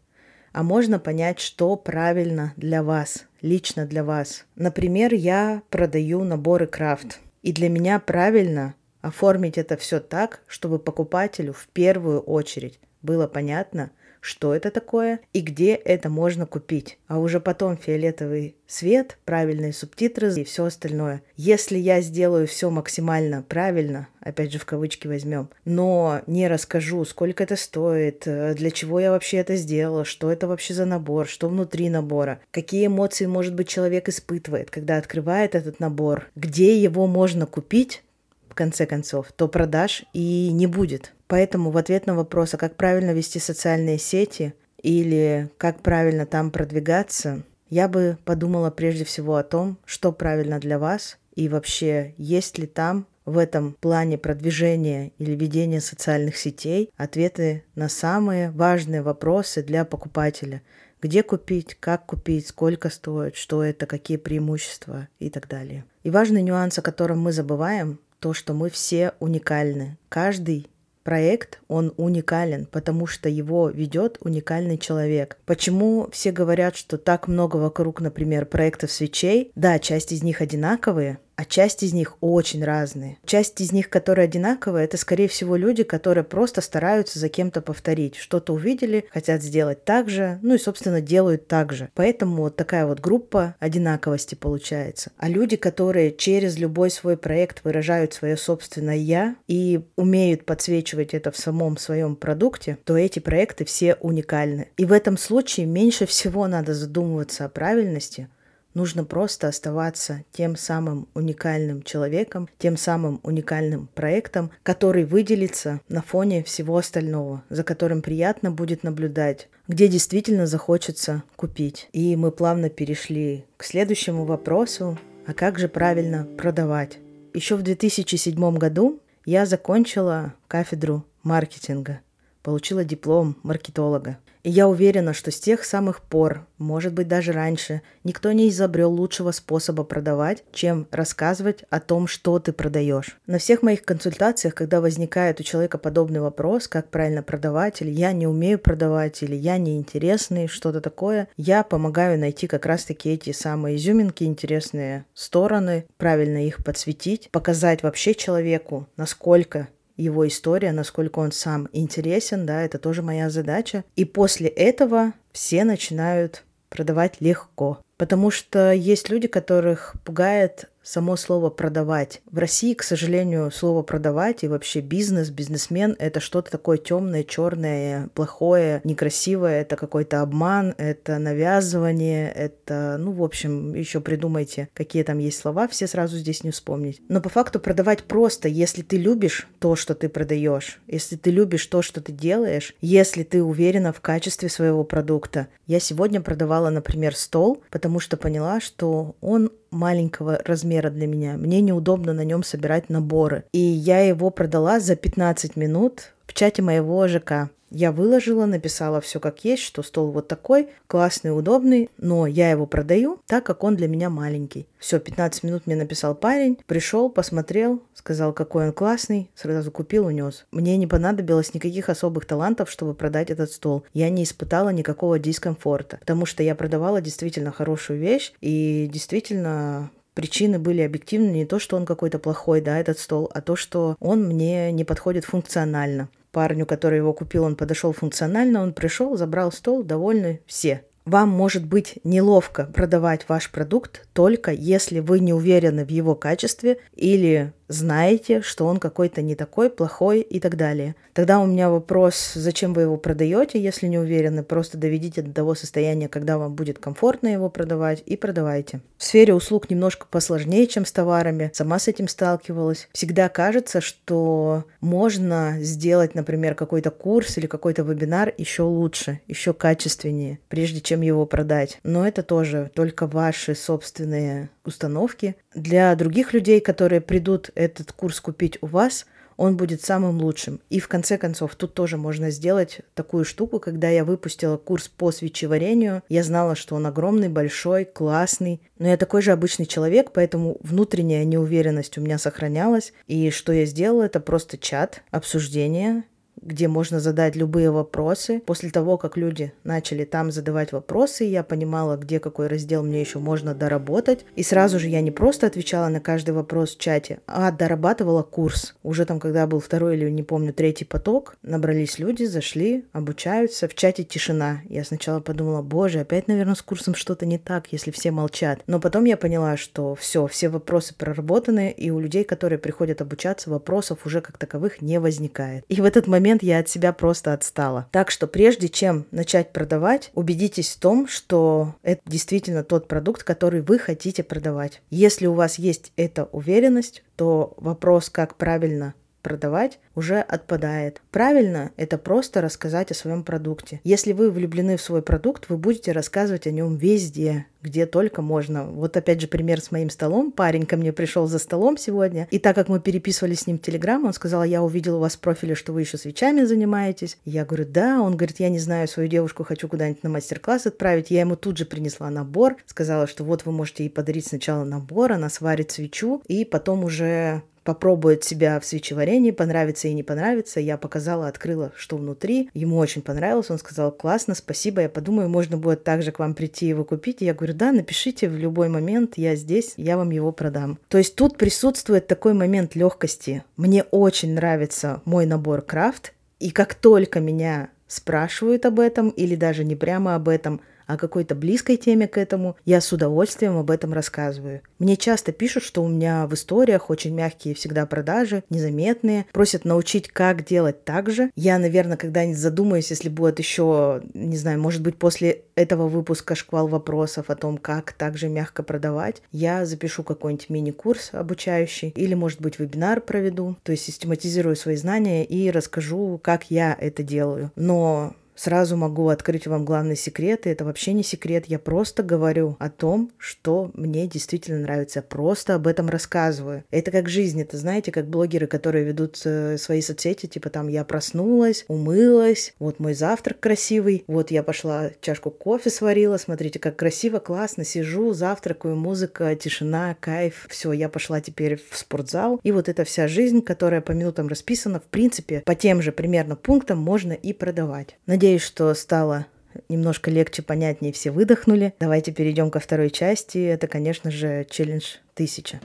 а 0.53 0.63
можно 0.63 0.99
понять, 0.99 1.41
что 1.41 1.77
правильно 1.77 2.53
для 2.57 2.83
вас, 2.83 3.27
лично 3.41 3.87
для 3.87 4.05
вас. 4.05 4.47
Например, 4.57 5.15
я 5.15 5.63
продаю 5.71 6.25
наборы 6.25 6.67
крафт, 6.67 7.21
и 7.43 7.53
для 7.53 7.69
меня 7.69 7.99
правильно 8.01 8.75
оформить 9.01 9.59
это 9.59 9.77
все 9.77 10.01
так, 10.01 10.41
чтобы 10.47 10.79
покупателю 10.79 11.53
в 11.53 11.67
первую 11.69 12.21
очередь 12.21 12.79
было 13.03 13.27
понятно, 13.27 13.91
что 14.21 14.55
это 14.55 14.71
такое 14.71 15.21
и 15.33 15.41
где 15.41 15.75
это 15.75 16.09
можно 16.09 16.47
купить. 16.47 16.99
А 17.09 17.19
уже 17.19 17.41
потом 17.41 17.77
фиолетовый 17.77 18.57
свет, 18.67 19.19
правильные 19.25 19.73
субтитры 19.73 20.33
и 20.35 20.45
все 20.45 20.65
остальное. 20.65 21.23
Если 21.37 21.77
я 21.79 22.01
сделаю 22.01 22.47
все 22.47 22.71
максимально 22.71 23.43
правильно, 23.43 24.09
опять 24.21 24.53
же 24.53 24.59
в 24.59 24.67
кавычки 24.67 25.07
возьмем, 25.07 25.49
но 25.65 26.23
не 26.27 26.47
расскажу, 26.49 27.05
сколько 27.05 27.43
это 27.43 27.57
стоит, 27.57 28.27
э, 28.27 28.55
для 28.55 28.71
чего 28.71 29.01
я 29.01 29.11
вообще 29.11 29.39
это 29.39 29.57
сделала, 29.57 30.05
что 30.05 30.31
это 30.31 30.47
вообще 30.47 30.75
за 30.75 30.85
набор, 30.85 31.27
что 31.27 31.49
внутри 31.49 31.89
набора, 31.89 32.41
какие 32.51 32.87
эмоции, 32.87 33.27
может 33.27 33.55
быть, 33.55 33.69
человек 33.69 34.09
испытывает, 34.09 34.71
когда 34.71 34.99
открывает 34.99 35.55
этот 35.55 35.81
набор, 35.81 36.31
где 36.37 36.81
его 36.81 37.07
можно 37.07 37.47
купить, 37.47 38.03
в 38.51 38.55
конце 38.55 38.85
концов, 38.85 39.33
то 39.33 39.49
продаж 39.49 40.05
и 40.13 40.51
не 40.53 40.67
будет. 40.67 41.13
Поэтому 41.31 41.71
в 41.71 41.77
ответ 41.77 42.07
на 42.07 42.17
вопрос, 42.17 42.55
а 42.55 42.57
как 42.57 42.75
правильно 42.75 43.13
вести 43.13 43.39
социальные 43.39 43.99
сети 43.99 44.53
или 44.83 45.49
как 45.59 45.81
правильно 45.81 46.27
там 46.27 46.51
продвигаться, 46.51 47.45
я 47.69 47.87
бы 47.87 48.19
подумала 48.25 48.73
прежде 48.73 49.05
всего 49.05 49.37
о 49.37 49.45
том, 49.45 49.79
что 49.85 50.11
правильно 50.11 50.59
для 50.59 50.81
вас 50.81 51.19
и 51.37 51.49
вообще 51.49 52.15
есть 52.19 52.59
ли 52.59 52.67
там 52.67 53.07
в 53.25 53.39
этом 53.39 53.77
плане 53.81 54.19
продвижения 54.19 55.13
или 55.19 55.37
ведения 55.37 55.81
социальных 55.81 56.37
сетей 56.37 56.91
ответы 56.97 57.63
на 57.77 57.89
самые 57.89 58.51
важные 58.51 59.03
вопросы 59.03 59.63
для 59.63 59.85
покупателя. 59.85 60.63
Где 61.01 61.23
купить, 61.23 61.77
как 61.79 62.07
купить, 62.07 62.49
сколько 62.49 62.91
стоит, 62.91 63.37
что 63.37 63.63
это, 63.63 63.87
какие 63.87 64.17
преимущества 64.17 65.07
и 65.21 65.31
так 65.31 65.47
далее. 65.47 65.85
И 66.03 66.11
важный 66.11 66.43
нюанс, 66.43 66.77
о 66.81 66.83
котором 66.83 67.21
мы 67.21 67.31
забываем, 67.31 68.01
то, 68.19 68.35
что 68.35 68.53
мы 68.53 68.69
все 68.69 69.13
уникальны. 69.21 69.97
Каждый 70.09 70.67
проект, 71.03 71.61
он 71.69 71.93
уникален, 71.97 72.67
потому 72.67 73.07
что 73.07 73.29
его 73.29 73.69
ведет 73.69 74.19
уникальный 74.21 74.79
человек. 74.79 75.39
Почему 75.47 76.09
все 76.13 76.33
говорят, 76.33 76.77
что 76.77 76.99
так 76.99 77.29
много 77.29 77.57
вокруг, 77.57 78.01
например, 78.01 78.47
проектов 78.47 78.93
свечей? 78.93 79.53
Да, 79.55 79.79
часть 79.79 80.13
из 80.13 80.23
них 80.23 80.41
одинаковые, 80.41 81.19
а 81.41 81.47
часть 81.47 81.83
из 81.83 81.95
них 81.95 82.19
очень 82.21 82.63
разные. 82.63 83.17
Часть 83.25 83.63
из 83.63 83.73
них, 83.73 83.89
которые 83.89 84.25
одинаковые, 84.25 84.85
это, 84.85 84.99
скорее 84.99 85.27
всего, 85.27 85.57
люди, 85.57 85.85
которые 85.85 86.23
просто 86.23 86.61
стараются 86.61 87.19
за 87.19 87.31
кем-то 87.31 87.63
повторить. 87.63 88.17
Что-то 88.17 88.53
увидели, 88.53 89.07
хотят 89.11 89.43
сделать 89.43 89.87
так 89.87 90.11
же, 90.11 90.39
ну 90.43 90.57
и, 90.57 90.59
собственно, 90.59 91.01
делают 91.01 91.49
так 91.49 91.73
же. 91.73 91.89
Поэтому 91.95 92.43
вот 92.43 92.57
такая 92.57 92.85
вот 92.85 93.01
группа 93.01 93.55
одинаковости 93.59 94.35
получается. 94.35 95.13
А 95.17 95.31
люди, 95.31 95.57
которые 95.57 96.15
через 96.15 96.59
любой 96.59 96.91
свой 96.91 97.17
проект 97.17 97.65
выражают 97.65 98.13
свое 98.13 98.37
собственное 98.37 98.97
«я» 98.97 99.35
и 99.49 99.81
умеют 99.97 100.45
подсвечивать 100.45 101.15
это 101.15 101.31
в 101.31 101.39
самом 101.39 101.79
своем 101.79 102.17
продукте, 102.17 102.77
то 102.85 102.99
эти 102.99 103.19
проекты 103.19 103.65
все 103.65 103.95
уникальны. 103.95 104.69
И 104.77 104.85
в 104.85 104.93
этом 104.93 105.17
случае 105.17 105.65
меньше 105.65 106.05
всего 106.05 106.47
надо 106.47 106.75
задумываться 106.75 107.47
о 107.47 107.49
правильности, 107.49 108.29
Нужно 108.75 109.05
просто 109.05 109.49
оставаться 109.49 110.25
тем 110.33 110.57
самым 110.57 111.09
уникальным 111.15 111.83
человеком, 111.83 112.49
тем 112.59 112.77
самым 112.77 113.21
уникальным 113.25 113.89
проектом, 113.95 114.51
который 114.63 115.05
выделится 115.05 115.81
на 115.89 116.03
фоне 116.03 116.45
всего 116.45 116.77
остального, 116.77 117.43
за 117.51 117.65
которым 117.65 118.01
приятно 118.01 118.53
будет 118.53 118.85
наблюдать, 118.85 119.49
где 119.67 119.89
действительно 119.89 120.47
захочется 120.47 121.25
купить. 121.35 121.89
И 121.93 122.15
мы 122.15 122.31
плавно 122.31 122.71
перешли 122.71 123.45
к 123.57 123.65
следующему 123.65 124.25
вопросу, 124.25 124.99
а 125.27 125.35
как 125.35 125.59
же 125.59 125.69
правильно 125.69 126.27
продавать? 126.39 126.99
Еще 127.35 127.57
в 127.57 127.63
2007 127.63 128.57
году 128.57 129.01
я 129.25 129.47
закончила 129.47 130.35
кафедру 130.49 131.05
маркетинга, 131.23 132.01
получила 132.43 132.85
диплом 132.85 133.37
маркетолога. 133.43 134.19
И 134.43 134.51
я 134.51 134.69
уверена, 134.69 135.13
что 135.13 135.31
с 135.31 135.39
тех 135.39 135.65
самых 135.65 136.01
пор, 136.03 136.47
может 136.59 136.93
быть 136.93 137.09
даже 137.09 137.33
раньше, 137.33 137.83
никто 138.05 138.33
не 138.33 138.49
изобрел 138.49 138.91
лучшего 138.91 139.33
способа 139.33 139.85
продавать, 139.85 140.45
чем 140.53 140.87
рассказывать 140.91 141.65
о 141.71 141.81
том, 141.81 142.07
что 142.07 142.39
ты 142.39 142.53
продаешь. 142.53 143.19
На 143.27 143.39
всех 143.39 143.63
моих 143.63 143.83
консультациях, 143.83 144.55
когда 144.55 144.81
возникает 144.81 145.41
у 145.41 145.43
человека 145.43 145.79
подобный 145.79 146.21
вопрос, 146.21 146.69
как 146.69 146.89
правильно 146.89 147.23
продавать, 147.23 147.83
или 147.83 147.91
я 147.91 148.13
не 148.13 148.27
умею 148.27 148.59
продавать, 148.59 149.23
или 149.23 149.37
я 149.37 149.59
неинтересный, 149.59 150.49
что-то 150.49 150.81
такое, 150.81 151.29
я 151.37 151.63
помогаю 151.63 152.19
найти 152.19 152.47
как 152.47 152.67
раз-таки 152.67 153.11
эти 153.11 153.33
самые 153.33 153.77
изюминки, 153.77 154.25
интересные 154.25 155.05
стороны, 155.15 155.85
правильно 155.97 156.47
их 156.47 156.65
подсветить, 156.65 157.31
показать 157.31 157.83
вообще 157.83 158.15
человеку, 158.15 158.89
насколько 158.97 159.69
его 160.01 160.27
история, 160.27 160.73
насколько 160.73 161.19
он 161.19 161.33
сам 161.33 161.69
интересен, 161.73 162.47
да, 162.47 162.63
это 162.63 162.79
тоже 162.79 163.03
моя 163.03 163.31
задача. 163.31 163.85
И 163.97 164.05
после 164.05 164.49
этого 164.49 165.13
все 165.33 165.65
начинают 165.65 166.45
продавать 166.69 167.21
легко. 167.21 167.81
Потому 167.97 168.31
что 168.31 168.73
есть 168.73 169.11
люди, 169.11 169.29
которых 169.29 169.95
пугает 170.05 170.71
само 170.91 171.17
слово 171.17 171.51
продавать. 171.51 172.21
В 172.31 172.39
России, 172.39 172.75
к 172.75 172.83
сожалению, 172.83 173.53
слово 173.53 173.83
продавать 173.83 174.43
и 174.43 174.49
вообще 174.49 174.81
бизнес, 174.81 175.31
бизнесмен 175.31 175.95
это 176.01 176.19
что-то 176.19 176.51
такое 176.51 176.79
темное, 176.79 177.23
черное, 177.23 178.09
плохое, 178.15 178.81
некрасивое, 178.83 179.61
это 179.61 179.77
какой-то 179.77 180.21
обман, 180.21 180.75
это 180.79 181.21
навязывание, 181.21 182.33
это, 182.33 182.97
ну, 182.99 183.13
в 183.13 183.23
общем, 183.23 183.75
еще 183.75 184.01
придумайте, 184.01 184.69
какие 184.75 185.05
там 185.05 185.19
есть 185.19 185.39
слова, 185.39 185.69
все 185.69 185.87
сразу 185.87 186.17
здесь 186.17 186.43
не 186.43 186.51
вспомнить. 186.51 187.01
Но 187.09 187.21
по 187.21 187.29
факту 187.29 187.61
продавать 187.61 188.03
просто, 188.03 188.49
если 188.49 188.83
ты 188.83 188.97
любишь 188.97 189.47
то, 189.61 189.77
что 189.77 189.95
ты 189.95 190.09
продаешь, 190.09 190.81
если 190.89 191.15
ты 191.15 191.31
любишь 191.31 191.67
то, 191.67 191.83
что 191.83 192.01
ты 192.01 192.11
делаешь, 192.11 192.75
если 192.81 193.23
ты 193.23 193.45
уверена 193.45 193.93
в 193.93 194.01
качестве 194.01 194.49
своего 194.49 194.83
продукта. 194.83 195.47
Я 195.69 195.79
сегодня 195.79 196.21
продавала, 196.21 196.69
например, 196.71 197.15
стол, 197.15 197.63
потому 197.71 198.01
что 198.01 198.17
поняла, 198.17 198.61
что 198.61 199.15
он 199.21 199.53
маленького 199.71 200.41
размера 200.45 200.91
для 200.91 201.07
меня. 201.07 201.37
Мне 201.37 201.61
неудобно 201.61 202.13
на 202.13 202.25
нем 202.25 202.43
собирать 202.43 202.89
наборы. 202.89 203.45
И 203.53 203.59
я 203.59 204.01
его 204.01 204.31
продала 204.31 204.81
за 204.81 204.97
15 204.97 205.57
минут 205.57 206.13
в 206.31 206.33
чате 206.33 206.63
моего 206.63 207.09
ЖК. 207.09 207.51
Я 207.73 207.91
выложила, 207.91 208.47
написала 208.47 209.01
все 209.01 209.19
как 209.19 209.45
есть, 209.45 209.63
что 209.65 209.83
стол 209.83 210.13
вот 210.13 210.29
такой, 210.29 210.69
классный, 210.87 211.37
удобный, 211.37 211.91
но 211.99 212.27
я 212.27 212.51
его 212.51 212.67
продаю, 212.67 213.21
так 213.27 213.45
как 213.45 213.65
он 213.65 213.75
для 213.75 213.89
меня 213.89 214.11
маленький. 214.11 214.69
Все, 214.79 215.01
15 215.01 215.43
минут 215.43 215.67
мне 215.67 215.75
написал 215.75 216.15
парень, 216.15 216.59
пришел, 216.67 217.11
посмотрел, 217.11 217.83
сказал, 217.95 218.33
какой 218.33 218.69
он 218.69 218.73
классный, 218.73 219.29
сразу 219.35 219.73
купил, 219.73 220.07
унес. 220.07 220.47
Мне 220.53 220.77
не 220.77 220.87
понадобилось 220.87 221.53
никаких 221.53 221.89
особых 221.89 222.27
талантов, 222.27 222.71
чтобы 222.71 222.95
продать 222.95 223.31
этот 223.31 223.51
стол. 223.51 223.85
Я 223.93 224.09
не 224.09 224.23
испытала 224.23 224.71
никакого 224.71 225.19
дискомфорта, 225.19 225.99
потому 225.99 226.27
что 226.27 226.45
я 226.45 226.55
продавала 226.55 227.01
действительно 227.01 227.51
хорошую 227.51 227.99
вещь 227.99 228.33
и 228.41 228.89
действительно 228.93 229.91
причины 230.15 230.59
были 230.59 230.83
объективны, 230.83 231.31
не 231.31 231.47
то, 231.47 231.59
что 231.59 231.77
он 231.77 231.87
какой-то 231.87 232.19
плохой, 232.19 232.61
да, 232.61 232.79
этот 232.79 232.99
стол, 232.99 233.31
а 233.33 233.41
то, 233.41 233.57
что 233.57 233.97
он 234.01 234.25
мне 234.25 234.71
не 234.73 234.85
подходит 234.85 235.25
функционально 235.25 236.09
парню, 236.33 236.67
который 236.67 236.99
его 236.99 237.13
купил, 237.13 237.45
он 237.45 237.57
подошел 237.57 237.93
функционально, 237.93 238.63
он 238.63 238.73
пришел, 238.73 239.17
забрал 239.17 239.53
стол, 239.53 239.83
довольны 239.83 240.41
все. 240.47 240.85
Вам 241.05 241.31
может 241.31 241.67
быть 241.67 241.99
неловко 242.05 242.65
продавать 242.67 243.29
ваш 243.29 243.51
продукт 243.51 244.07
только 244.13 244.53
если 244.53 245.01
вы 245.01 245.21
не 245.21 245.33
уверены 245.33 245.85
в 245.85 245.89
его 245.89 246.15
качестве 246.15 246.79
или 246.95 247.53
знаете, 247.71 248.43
что 248.43 248.67
он 248.67 248.79
какой-то 248.79 249.23
не 249.23 249.37
такой, 249.37 249.71
плохой 249.71 250.21
и 250.21 250.41
так 250.41 250.57
далее. 250.57 250.97
Тогда 251.13 251.39
у 251.39 251.47
меня 251.47 251.71
вопрос, 251.71 252.33
зачем 252.35 252.75
вы 252.75 252.83
его 252.83 252.97
продаете, 252.97 253.61
если 253.61 253.87
не 253.87 253.99
уверены, 253.99 254.43
просто 254.43 254.77
доведите 254.77 255.23
до 255.23 255.33
того 255.33 255.55
состояния, 255.55 256.09
когда 256.09 256.37
вам 256.37 256.55
будет 256.55 256.79
комфортно 256.79 257.29
его 257.29 257.49
продавать 257.49 258.03
и 258.07 258.17
продавайте. 258.17 258.81
В 258.97 259.05
сфере 259.05 259.35
услуг 259.35 259.71
немножко 259.71 260.07
посложнее, 260.11 260.67
чем 260.67 260.85
с 260.85 260.93
товарами. 260.93 261.51
Сама 261.55 261.79
с 261.79 261.87
этим 261.89 262.09
сталкивалась. 262.09 262.89
Всегда 262.93 263.29
кажется, 263.29 263.81
что 263.81 264.65
можно 264.81 265.57
сделать, 265.61 266.15
например, 266.15 266.55
какой-то 266.55 266.91
курс 266.91 267.39
или 267.39 267.47
какой-то 267.47 267.83
вебинар 267.83 268.35
еще 268.37 268.63
лучше, 268.63 269.21
еще 269.29 269.53
качественнее, 269.53 270.41
прежде 270.49 270.81
чем 270.81 271.03
его 271.03 271.25
продать. 271.25 271.79
Но 271.85 272.07
это 272.07 272.23
тоже 272.23 272.71
только 272.75 273.07
ваши 273.07 273.55
собственные 273.55 274.51
установки. 274.65 275.37
Для 275.55 275.95
других 275.97 276.33
людей, 276.33 276.61
которые 276.61 277.01
придут 277.01 277.51
этот 277.55 277.93
курс 277.93 278.21
купить 278.21 278.59
у 278.61 278.67
вас, 278.67 279.07
он 279.41 279.57
будет 279.57 279.83
самым 279.83 280.21
лучшим. 280.21 280.61
И 280.69 280.81
в 280.81 280.87
конце 280.87 281.17
концов, 281.17 281.57
тут 281.57 281.73
тоже 281.73 281.97
можно 281.97 282.31
сделать 282.31 282.83
такую 282.93 283.25
штуку, 283.25 283.59
когда 283.59 283.89
я 283.89 284.05
выпустила 284.05 284.59
курс 284.59 284.89
по 284.89 285.11
свечеварению, 285.11 286.03
я 286.11 286.23
знала, 286.23 286.55
что 286.55 286.77
он 286.77 286.87
огромный, 286.87 287.31
большой, 287.31 287.87
классный, 287.87 288.61
но 288.79 288.89
я 288.89 288.99
такой 288.99 289.23
же 289.23 289.33
обычный 289.33 289.65
человек, 289.65 290.11
поэтому 290.13 290.59
внутренняя 290.61 291.25
неуверенность 291.25 291.97
у 291.97 292.03
меня 292.03 292.19
сохранялась. 292.19 292.93
И 293.07 293.31
что 293.31 293.53
я 293.53 293.65
сделала, 293.65 294.03
это 294.03 294.21
просто 294.21 294.59
чат, 294.59 295.03
обсуждение, 295.11 296.05
где 296.43 296.69
можно 296.69 297.01
задать 297.01 297.37
любые 297.37 297.71
вопросы. 297.71 298.41
После 298.47 298.71
того, 298.71 298.99
как 298.99 299.17
люди 299.17 299.53
начали 299.65 300.05
там 300.05 300.31
задавать 300.31 300.73
вопросы, 300.73 301.25
я 301.25 301.43
понимала, 301.43 301.97
где 301.97 302.21
какой 302.21 302.47
раздел 302.47 302.83
мне 302.83 303.01
еще 303.01 303.19
можно 303.19 303.55
доработать. 303.55 304.25
И 304.37 304.43
сразу 304.43 304.79
же 304.79 304.89
я 304.89 305.01
не 305.01 305.11
просто 305.11 305.47
отвечала 305.47 305.89
на 305.89 306.01
каждый 306.01 306.31
вопрос 306.31 306.75
в 306.75 306.79
чате, 306.79 307.21
а 307.27 307.51
дорабатывала 307.51 308.23
курс. 308.23 308.75
Уже 308.83 309.05
там, 309.05 309.21
когда 309.21 309.47
был 309.47 309.61
второй 309.61 309.97
или, 309.97 310.09
не 310.11 310.23
помню, 310.23 310.53
третий 310.53 310.85
поток, 310.85 311.37
набрались 311.43 311.99
люди, 311.99 312.25
зашли, 312.25 312.85
обучаются. 312.93 313.69
В 313.69 313.75
чате 313.75 314.05
тишина. 314.05 314.63
Я 314.69 314.85
сначала 314.85 315.21
подумала, 315.21 315.63
боже, 315.63 316.01
опять, 316.01 316.29
наверное, 316.29 316.55
с 316.55 316.63
курсом 316.63 316.95
что-то 316.95 317.27
не 317.27 317.39
так, 317.39 317.73
если 317.73 317.91
все 317.91 318.11
молчат. 318.11 318.63
Но 318.67 318.81
потом 318.81 319.05
я 319.05 319.17
поняла, 319.17 319.57
что 319.57 319.95
все, 319.95 320.27
все 320.27 320.49
вопросы 320.49 320.95
проработаны, 320.95 321.71
и 321.71 321.91
у 321.91 322.01
людей, 322.01 322.25
которые 322.25 322.59
приходят 322.59 323.01
обучаться, 323.01 323.51
вопросов 323.51 324.07
уже 324.07 324.21
как 324.21 324.39
таковых 324.39 324.81
не 324.81 324.99
возникает. 325.01 325.65
И 325.69 325.81
в 325.81 325.85
этот 325.85 326.07
момент 326.07 326.30
момент 326.31 326.43
я 326.43 326.59
от 326.61 326.69
себя 326.69 326.93
просто 326.93 327.33
отстала. 327.33 327.89
Так 327.91 328.11
что 328.11 328.27
прежде 328.27 328.69
чем 328.69 329.07
начать 329.11 329.53
продавать, 329.53 330.11
убедитесь 330.15 330.71
в 330.71 330.81
том, 330.81 331.09
что 331.09 331.75
это 331.83 332.01
действительно 332.07 332.63
тот 332.63 332.87
продукт, 332.87 333.25
который 333.25 333.61
вы 333.63 333.79
хотите 333.79 334.23
продавать. 334.23 334.81
Если 334.91 335.27
у 335.27 335.35
вас 335.35 335.59
есть 335.59 335.93
эта 335.97 336.25
уверенность, 336.27 337.03
то 337.17 337.55
вопрос, 337.57 338.11
как 338.11 338.37
правильно 338.37 338.95
продавать 339.23 339.79
уже 339.95 340.21
отпадает. 340.21 341.03
Правильно 341.11 341.73
это 341.77 341.99
просто 341.99 342.41
рассказать 342.41 342.91
о 342.91 342.95
своем 342.95 343.23
продукте. 343.23 343.81
Если 343.85 344.13
вы 344.13 344.31
влюблены 344.31 344.77
в 344.77 344.83
свой 344.83 345.03
продукт, 345.03 345.49
вы 345.49 345.57
будете 345.57 345.93
рассказывать 345.93 346.47
о 346.47 346.51
нем 346.51 346.77
везде, 346.77 347.47
где 347.63 347.87
только 347.87 348.23
можно. 348.23 348.65
Вот 348.65 348.97
опять 348.97 349.21
же 349.21 349.29
пример 349.29 349.61
с 349.61 349.71
моим 349.71 349.91
столом. 349.91 350.33
Парень 350.33 350.67
ко 350.67 350.77
мне 350.77 350.93
пришел 350.93 351.27
за 351.27 351.39
столом 351.39 351.77
сегодня, 351.77 352.27
и 352.31 352.39
так 352.39 352.55
как 352.57 352.69
мы 352.69 352.81
переписывались 352.81 353.41
с 353.41 353.47
ним 353.47 353.59
Телеграм, 353.59 354.05
он 354.05 354.13
сказал, 354.13 354.45
я 354.45 354.63
увидел 354.63 354.97
у 354.97 355.01
вас 355.01 355.17
в 355.17 355.21
профиле, 355.21 355.55
что 355.55 355.73
вы 355.73 355.83
еще 355.83 355.99
свечами 355.99 356.45
занимаетесь. 356.45 357.19
Я 357.25 357.45
говорю, 357.45 357.67
да. 357.67 358.01
Он 358.01 358.17
говорит, 358.17 358.41
я 358.41 358.49
не 358.49 358.59
знаю, 358.59 358.89
свою 358.89 359.09
девушку 359.09 359.45
хочу 359.45 359.69
куда-нибудь 359.69 360.03
на 360.03 360.11
мастер-класс 360.11 360.67
отправить. 360.67 361.11
Я 361.11 361.21
ему 361.21 361.37
тут 361.37 361.59
же 361.59 361.65
принесла 361.65 362.11
набор, 362.11 362.57
сказала, 362.67 363.07
что 363.07 363.25
вот 363.25 363.45
вы 363.45 363.53
можете 363.53 363.85
ей 363.85 363.91
подарить 363.91 364.27
сначала 364.27 364.65
набор, 364.65 365.13
она 365.13 365.29
сварит 365.29 365.71
свечу, 365.71 366.23
и 366.27 366.45
потом 366.45 366.85
уже 366.85 367.43
попробует 367.71 368.25
себя 368.25 368.59
в 368.59 368.65
свечеварении, 368.65 369.31
понравится 369.31 369.87
и 369.87 369.95
не 369.95 370.03
понравится. 370.03 370.59
Я 370.59 370.77
показала, 370.77 371.29
открыла, 371.29 371.71
что 371.77 371.97
внутри. 371.97 372.51
Ему 372.53 372.79
очень 372.79 373.01
понравилось. 373.01 373.49
Он 373.49 373.59
сказал, 373.59 373.93
классно, 373.93 374.35
спасибо. 374.35 374.83
Я 374.83 374.89
подумаю, 374.89 375.29
можно 375.29 375.57
будет 375.57 375.85
также 375.85 376.11
к 376.11 376.19
вам 376.19 376.35
прийти 376.35 376.67
его 376.67 376.85
купить. 376.85 377.19
Я 377.21 377.33
говорю, 377.33 377.55
да, 377.55 377.71
напишите 377.71 378.29
в 378.29 378.37
любой 378.37 378.69
момент, 378.69 379.13
я 379.19 379.37
здесь, 379.37 379.75
я 379.77 379.97
вам 379.97 380.11
его 380.11 380.33
продам. 380.33 380.81
То 380.89 380.99
есть 380.99 381.15
тут 381.15 381.39
присутствует 381.39 382.09
такой 382.09 382.35
момент 382.35 382.75
легкости. 382.75 383.45
Мне 383.57 383.85
очень 383.93 384.35
нравится 384.35 385.01
мой 385.05 385.25
набор 385.27 385.63
крафт. 385.63 386.13
И 386.41 386.51
как 386.51 386.75
только 386.75 387.21
меня 387.21 387.69
спрашивают 387.87 388.67
об 388.67 388.81
этом 388.81 389.11
или 389.11 389.37
даже 389.37 389.63
не 389.63 389.77
прямо 389.77 390.17
об 390.17 390.29
этом, 390.29 390.61
о 390.93 390.97
какой-то 390.97 391.35
близкой 391.35 391.77
теме 391.77 392.09
к 392.09 392.19
этому, 392.19 392.57
я 392.65 392.81
с 392.81 392.93
удовольствием 392.93 393.57
об 393.57 393.71
этом 393.71 393.93
рассказываю. 393.93 394.63
Мне 394.79 394.97
часто 394.97 395.33
пишут, 395.33 395.63
что 395.63 395.83
у 395.83 395.89
меня 395.89 396.27
в 396.27 396.35
историях 396.35 396.91
очень 396.91 397.15
мягкие 397.15 397.55
всегда 397.55 397.87
продажи, 397.87 398.43
незаметные, 398.51 399.27
просят 399.33 399.65
научить, 399.65 400.09
как 400.09 400.45
делать 400.45 400.85
так 400.85 401.11
же. 401.11 401.31
Я, 401.37 401.59
наверное, 401.59 401.97
когда-нибудь 401.97 402.39
задумаюсь, 402.39 402.91
если 402.91 403.09
будет 403.09 403.39
еще, 403.39 404.03
не 404.15 404.37
знаю, 404.37 404.61
может 404.61 404.83
быть, 404.83 404.97
после 404.97 405.43
этого 405.55 405.89
выпуска 405.89 406.35
шквал 406.35 406.69
вопросов 406.69 407.31
о 407.31 407.37
том, 407.37 407.59
как 407.59 407.93
также 407.93 408.29
мягко 408.29 408.63
продавать, 408.63 409.23
я 409.33 409.67
запишу 409.67 410.03
какой-нибудь 410.03 410.51
мини-курс 410.51 411.11
обучающий 411.13 411.91
или, 411.91 412.15
может 412.15 412.41
быть, 412.41 412.59
вебинар 412.59 413.01
проведу, 413.01 413.57
то 413.63 413.73
есть 413.73 413.85
систематизирую 413.85 414.57
свои 414.57 414.77
знания 414.77 415.25
и 415.25 415.51
расскажу, 415.51 416.19
как 416.23 416.51
я 416.51 416.77
это 416.79 417.03
делаю. 417.03 417.53
Но 417.57 418.15
Сразу 418.41 418.75
могу 418.75 419.11
открыть 419.11 419.47
вам 419.47 419.67
главный 419.67 419.97
секрет, 419.97 420.47
и 420.47 420.49
это 420.49 420.65
вообще 420.65 420.95
не 420.95 421.03
секрет. 421.03 421.45
Я 421.47 421.59
просто 421.59 422.03
говорю 422.03 422.57
о 422.59 422.71
том, 422.71 423.11
что 423.19 423.71
мне 423.75 424.07
действительно 424.07 424.61
нравится. 424.61 425.03
Просто 425.03 425.57
об 425.57 425.67
этом 425.67 425.91
рассказываю. 425.91 426.65
Это 426.71 426.91
как 426.91 427.11
жизнь. 427.11 427.39
Это 427.43 427.59
знаете, 427.59 427.93
как 427.93 428.07
блогеры, 428.07 428.47
которые 428.47 428.87
ведут 428.87 429.21
э, 429.27 429.59
свои 429.59 429.83
соцсети, 429.83 430.25
типа 430.25 430.49
там 430.49 430.69
я 430.69 430.85
проснулась, 430.85 431.67
умылась, 431.69 432.55
вот 432.59 432.81
мой 432.81 432.95
завтрак 432.95 433.41
красивый, 433.41 434.05
вот 434.07 434.31
я 434.31 434.43
пошла 434.43 434.89
чашку 435.03 435.31
кофе 435.31 435.69
сварила, 435.69 436.17
смотрите, 436.17 436.59
как 436.59 436.77
красиво, 436.77 437.19
классно, 437.19 437.67
сижу, 437.67 438.15
завтракаю, 438.15 438.75
музыка, 438.75 439.37
тишина, 439.37 439.95
кайф. 440.01 440.47
Все, 440.49 440.73
я 440.73 440.89
пошла 440.89 441.21
теперь 441.21 441.61
в 441.71 441.77
спортзал. 441.77 442.41
И 442.43 442.53
вот 442.53 442.71
эта 442.71 442.85
вся 442.85 443.07
жизнь, 443.07 443.43
которая 443.43 443.83
по 443.83 443.93
минутам 443.93 444.29
расписана, 444.29 444.81
в 444.81 444.85
принципе, 444.85 445.43
по 445.45 445.55
тем 445.55 445.83
же 445.83 445.93
примерно 445.93 446.37
пунктам 446.37 446.79
можно 446.79 447.13
и 447.13 447.35
продавать. 447.35 447.99
Надеюсь, 448.07 448.30
Надеюсь, 448.31 448.47
что 448.47 448.73
стало 448.75 449.27
немножко 449.69 450.09
легче, 450.09 450.43
понятнее, 450.43 450.93
все 450.93 451.11
выдохнули. 451.11 451.75
Давайте 451.81 452.13
перейдем 452.13 452.53
ко 452.53 452.61
второй 452.61 452.91
части. 452.91 453.39
Это, 453.39 453.67
конечно 453.67 454.13
же, 454.13 454.47
челлендж 454.49 454.99
1000. 455.15 455.59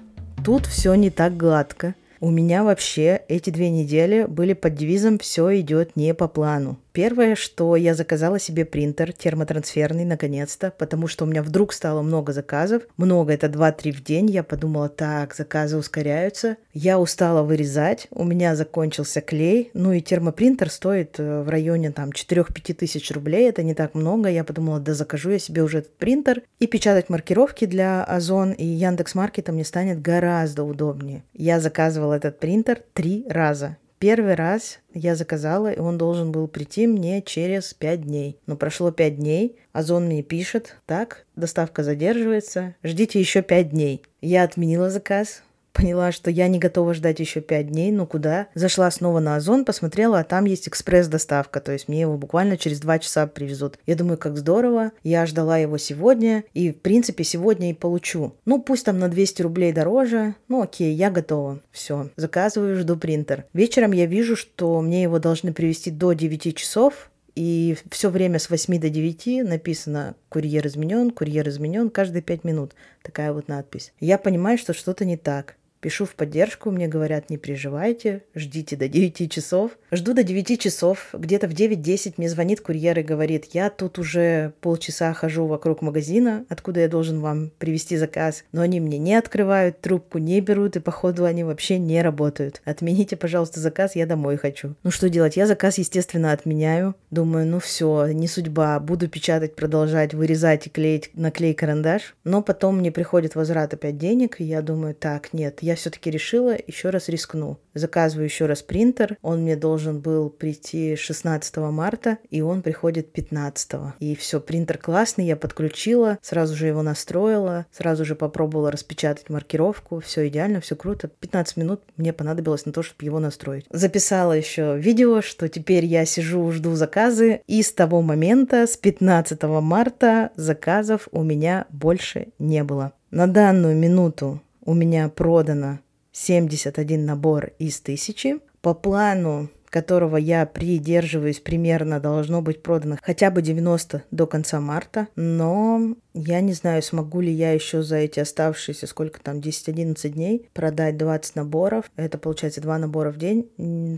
Тут 0.44 0.66
все 0.66 0.96
не 0.96 1.12
так 1.12 1.38
гладко. 1.38 1.94
У 2.20 2.32
меня 2.32 2.64
вообще 2.64 3.22
эти 3.28 3.52
две 3.52 3.70
недели 3.70 4.26
были 4.28 4.54
под 4.54 4.74
девизом 4.74 5.20
«все 5.20 5.60
идет 5.60 5.96
не 5.96 6.16
по 6.16 6.28
плану». 6.28 6.80
Первое, 6.96 7.36
что 7.36 7.76
я 7.76 7.94
заказала 7.94 8.40
себе 8.40 8.64
принтер 8.64 9.12
термотрансферный 9.12 10.06
наконец-то, 10.06 10.72
потому 10.72 11.08
что 11.08 11.26
у 11.26 11.28
меня 11.28 11.44
вдруг 11.44 11.74
стало 11.74 12.02
много 12.02 12.32
заказов. 12.32 12.84
Много, 12.96 13.34
это 13.34 13.48
2-3 13.48 13.92
в 13.92 14.02
день. 14.02 14.30
Я 14.30 14.44
подумала, 14.44 14.88
так, 14.88 15.36
заказы 15.36 15.76
ускоряются. 15.76 16.56
Я 16.74 16.98
устала 16.98 17.44
вырезать, 17.44 18.08
у 18.12 18.24
меня 18.24 18.56
закончился 18.56 19.20
клей. 19.20 19.72
Ну 19.74 19.92
и 19.92 20.00
термопринтер 20.00 20.70
стоит 20.70 21.20
э, 21.20 21.42
в 21.42 21.50
районе 21.50 21.92
там 21.92 22.12
4-5 22.12 22.74
тысяч 22.76 23.12
рублей. 23.12 23.50
Это 23.50 23.62
не 23.62 23.74
так 23.74 23.94
много. 23.94 24.30
Я 24.30 24.46
подумала, 24.46 24.80
да 24.80 24.94
закажу 24.94 25.32
я 25.32 25.40
себе 25.40 25.64
уже 25.64 25.80
этот 25.80 25.98
принтер. 25.98 26.44
И 26.60 26.68
печатать 26.68 27.10
маркировки 27.10 27.66
для 27.66 28.06
Озон 28.06 28.54
и 28.54 28.66
Яндекс 28.66 29.16
Маркета 29.16 29.52
мне 29.52 29.66
станет 29.66 30.02
гораздо 30.02 30.64
удобнее. 30.64 31.24
Я 31.34 31.60
заказывала 31.60 32.14
этот 32.14 32.40
принтер 32.40 32.82
три 32.94 33.26
раза. 33.28 33.76
Первый 34.00 34.36
раз 34.36 34.80
я 34.94 35.16
заказала, 35.16 35.72
и 35.72 35.80
он 35.80 35.98
должен 35.98 36.32
был 36.32 36.48
прийти 36.48 36.88
мне 36.88 37.22
через 37.22 37.74
5 37.74 38.02
дней. 38.02 38.40
Но 38.46 38.56
прошло 38.56 38.92
5 38.92 39.18
дней, 39.18 39.58
Озон 39.76 40.06
мне 40.06 40.24
пишет, 40.24 40.78
так, 40.86 41.26
доставка 41.36 41.84
задерживается, 41.84 42.76
ждите 42.82 43.20
еще 43.20 43.42
5 43.42 43.72
дней. 43.72 44.04
Я 44.22 44.44
отменила 44.44 44.90
заказ, 44.90 45.44
Поняла, 45.76 46.14
что 46.14 46.32
я 46.32 46.48
не 46.48 46.58
готова 46.58 46.94
ждать 46.94 47.20
еще 47.20 47.42
пять 47.42 47.68
дней, 47.68 47.92
ну 47.92 48.08
куда? 48.08 48.48
Зашла 48.56 48.90
снова 48.90 49.20
на 49.20 49.36
Озон, 49.36 49.66
посмотрела, 49.66 50.20
а 50.20 50.24
там 50.24 50.46
есть 50.46 50.70
экспресс-доставка, 50.70 51.60
то 51.60 51.74
есть 51.74 51.90
мне 51.90 52.00
его 52.00 52.16
буквально 52.16 52.58
через 52.58 52.80
два 52.80 52.98
часа 52.98 53.28
привезут. 53.28 53.78
Я 53.86 53.96
думаю, 53.96 54.18
как 54.18 54.38
здорово, 54.38 54.94
я 55.04 55.26
ждала 55.26 55.58
его 55.58 55.78
сегодня, 55.78 56.46
и 56.54 56.72
в 56.72 56.80
принципе 56.80 57.26
сегодня 57.26 57.72
и 57.72 57.74
получу. 57.74 58.36
Ну 58.46 58.62
пусть 58.62 58.86
там 58.86 59.00
на 59.00 59.10
200 59.10 59.42
рублей 59.42 59.74
дороже, 59.74 60.36
ну 60.48 60.62
окей, 60.62 60.94
я 60.94 61.12
готова. 61.12 61.60
Все, 61.72 62.10
заказываю, 62.16 62.78
жду 62.78 62.96
принтер. 62.96 63.44
Вечером 63.52 63.92
я 63.92 64.06
вижу, 64.06 64.38
что 64.38 64.80
мне 64.80 65.04
его 65.04 65.20
должны 65.20 65.52
привезти 65.52 65.92
до 65.92 66.14
9 66.14 66.56
часов, 66.56 67.12
и 67.36 67.76
все 67.92 68.10
время 68.10 68.40
с 68.40 68.50
8 68.50 68.80
до 68.80 68.90
9 68.90 69.44
написано 69.44 70.16
«Курьер 70.30 70.66
изменен, 70.68 71.12
курьер 71.12 71.50
изменен» 71.50 71.90
каждые 71.90 72.22
5 72.22 72.46
минут. 72.46 72.76
Такая 73.04 73.34
вот 73.34 73.50
надпись. 73.50 73.92
Я 74.00 74.18
понимаю, 74.18 74.58
что 74.58 74.74
что-то 74.74 75.04
не 75.04 75.18
так. 75.18 75.58
Пишу 75.86 76.06
в 76.06 76.16
поддержку, 76.16 76.72
мне 76.72 76.88
говорят, 76.88 77.30
не 77.30 77.38
переживайте, 77.38 78.24
ждите 78.34 78.76
до 78.76 78.88
9 78.88 79.32
часов. 79.32 79.78
Жду 79.92 80.16
до 80.16 80.24
9 80.24 80.60
часов, 80.60 81.10
где-то 81.14 81.48
в 81.48 81.52
9-10 81.52 82.16
мне 82.18 82.28
звонит 82.28 82.60
курьер 82.60 82.98
и 82.98 83.04
говорит, 83.04 83.50
я 83.54 83.70
тут 83.70 84.00
уже 84.00 84.54
полчаса 84.62 85.14
хожу 85.14 85.46
вокруг 85.46 85.84
магазина, 85.84 86.44
откуда 86.50 86.80
я 86.80 86.88
должен 86.88 87.20
вам 87.20 87.52
привезти 87.60 87.98
заказ, 87.98 88.46
но 88.52 88.62
они 88.62 88.80
мне 88.80 88.98
не 88.98 89.14
открывают, 89.14 89.80
трубку 89.80 90.18
не 90.18 90.42
берут, 90.42 90.76
и 90.76 90.80
походу 90.80 91.24
они 91.24 91.44
вообще 91.44 91.78
не 91.78 92.02
работают. 92.02 92.64
Отмените, 92.66 93.16
пожалуйста, 93.16 93.60
заказ, 93.60 93.96
я 93.96 94.08
домой 94.08 94.38
хочу. 94.38 94.74
Ну 94.82 94.90
что 94.90 95.08
делать, 95.08 95.38
я 95.38 95.46
заказ, 95.46 95.78
естественно, 95.78 96.32
отменяю. 96.32 96.96
Думаю, 97.12 97.46
ну 97.46 97.60
все, 97.60 98.08
не 98.08 98.28
судьба, 98.28 98.80
буду 98.80 99.08
печатать, 99.08 99.56
продолжать, 99.56 100.16
вырезать 100.16 100.66
и 100.66 100.72
клеить 100.72 101.12
на 101.14 101.30
клей 101.30 101.54
карандаш. 101.54 102.16
Но 102.24 102.42
потом 102.42 102.80
мне 102.80 102.92
приходит 102.92 103.36
возврат 103.36 103.76
опять 103.76 104.00
денег, 104.00 104.42
и 104.42 104.46
я 104.46 104.64
думаю, 104.64 104.96
так, 104.96 105.32
нет, 105.32 105.60
я 105.62 105.75
все-таки 105.76 106.10
решила 106.10 106.56
еще 106.68 106.90
раз 106.90 107.10
рискну. 107.10 107.60
Заказываю 107.74 108.26
еще 108.26 108.46
раз 108.46 108.62
принтер. 108.62 109.18
Он 109.22 109.42
мне 109.42 109.56
должен 109.56 110.00
был 110.00 110.30
прийти 110.30 110.96
16 110.96 111.58
марта, 111.58 112.18
и 112.30 112.42
он 112.42 112.62
приходит 112.62 113.12
15. 113.12 113.96
И 114.00 114.16
все, 114.16 114.40
принтер 114.40 114.78
классный, 114.78 115.26
я 115.26 115.36
подключила, 115.36 116.18
сразу 116.22 116.56
же 116.56 116.68
его 116.68 116.82
настроила, 116.82 117.66
сразу 117.72 118.06
же 118.06 118.16
попробовала 118.16 118.72
распечатать 118.72 119.30
маркировку. 119.30 120.00
Все 120.00 120.28
идеально, 120.28 120.62
все 120.62 120.76
круто. 120.76 121.08
15 121.08 121.58
минут 121.58 121.82
мне 121.98 122.14
понадобилось 122.14 122.66
на 122.66 122.72
то, 122.72 122.82
чтобы 122.82 123.04
его 123.06 123.20
настроить. 123.20 123.66
Записала 123.70 124.34
еще 124.34 124.78
видео, 124.78 125.22
что 125.22 125.50
теперь 125.50 125.86
я 125.86 126.06
сижу, 126.06 126.52
жду 126.52 126.76
заказы, 126.76 127.42
и 127.48 127.62
с 127.62 127.72
того 127.72 128.02
момента, 128.02 128.68
с 128.68 128.78
15 128.78 129.44
марта, 129.44 130.32
заказов 130.36 131.08
у 131.12 131.24
меня 131.24 131.66
больше 131.70 132.28
не 132.40 132.64
было. 132.64 132.94
На 133.12 133.28
данную 133.28 133.76
минуту 133.76 134.42
у 134.66 134.74
меня 134.74 135.08
продано 135.10 135.80
71 136.12 137.06
набор 137.06 137.52
из 137.60 137.80
тысячи. 137.80 138.40
По 138.62 138.74
плану 138.74 139.50
которого 139.76 140.16
я 140.16 140.46
придерживаюсь, 140.46 141.42
примерно 141.42 142.00
должно 142.00 142.42
быть 142.42 142.64
продано 142.64 142.98
хотя 143.02 143.30
бы 143.30 143.42
90 143.42 144.04
до 144.10 144.26
конца 144.26 144.62
марта. 144.62 145.10
Но 145.18 145.98
я 146.14 146.40
не 146.40 146.54
знаю, 146.54 146.82
смогу 146.82 147.20
ли 147.20 147.30
я 147.30 147.52
еще 147.52 147.84
за 147.84 147.98
эти 147.98 148.22
оставшиеся, 148.22 148.88
сколько 148.88 149.20
там, 149.20 149.40
10-11 149.40 150.08
дней 150.08 150.50
продать 150.54 150.96
20 150.96 151.36
наборов. 151.36 151.92
Это 151.98 152.18
получается 152.18 152.62
2 152.62 152.78
набора 152.78 153.12
в 153.12 153.18
день. 153.18 153.50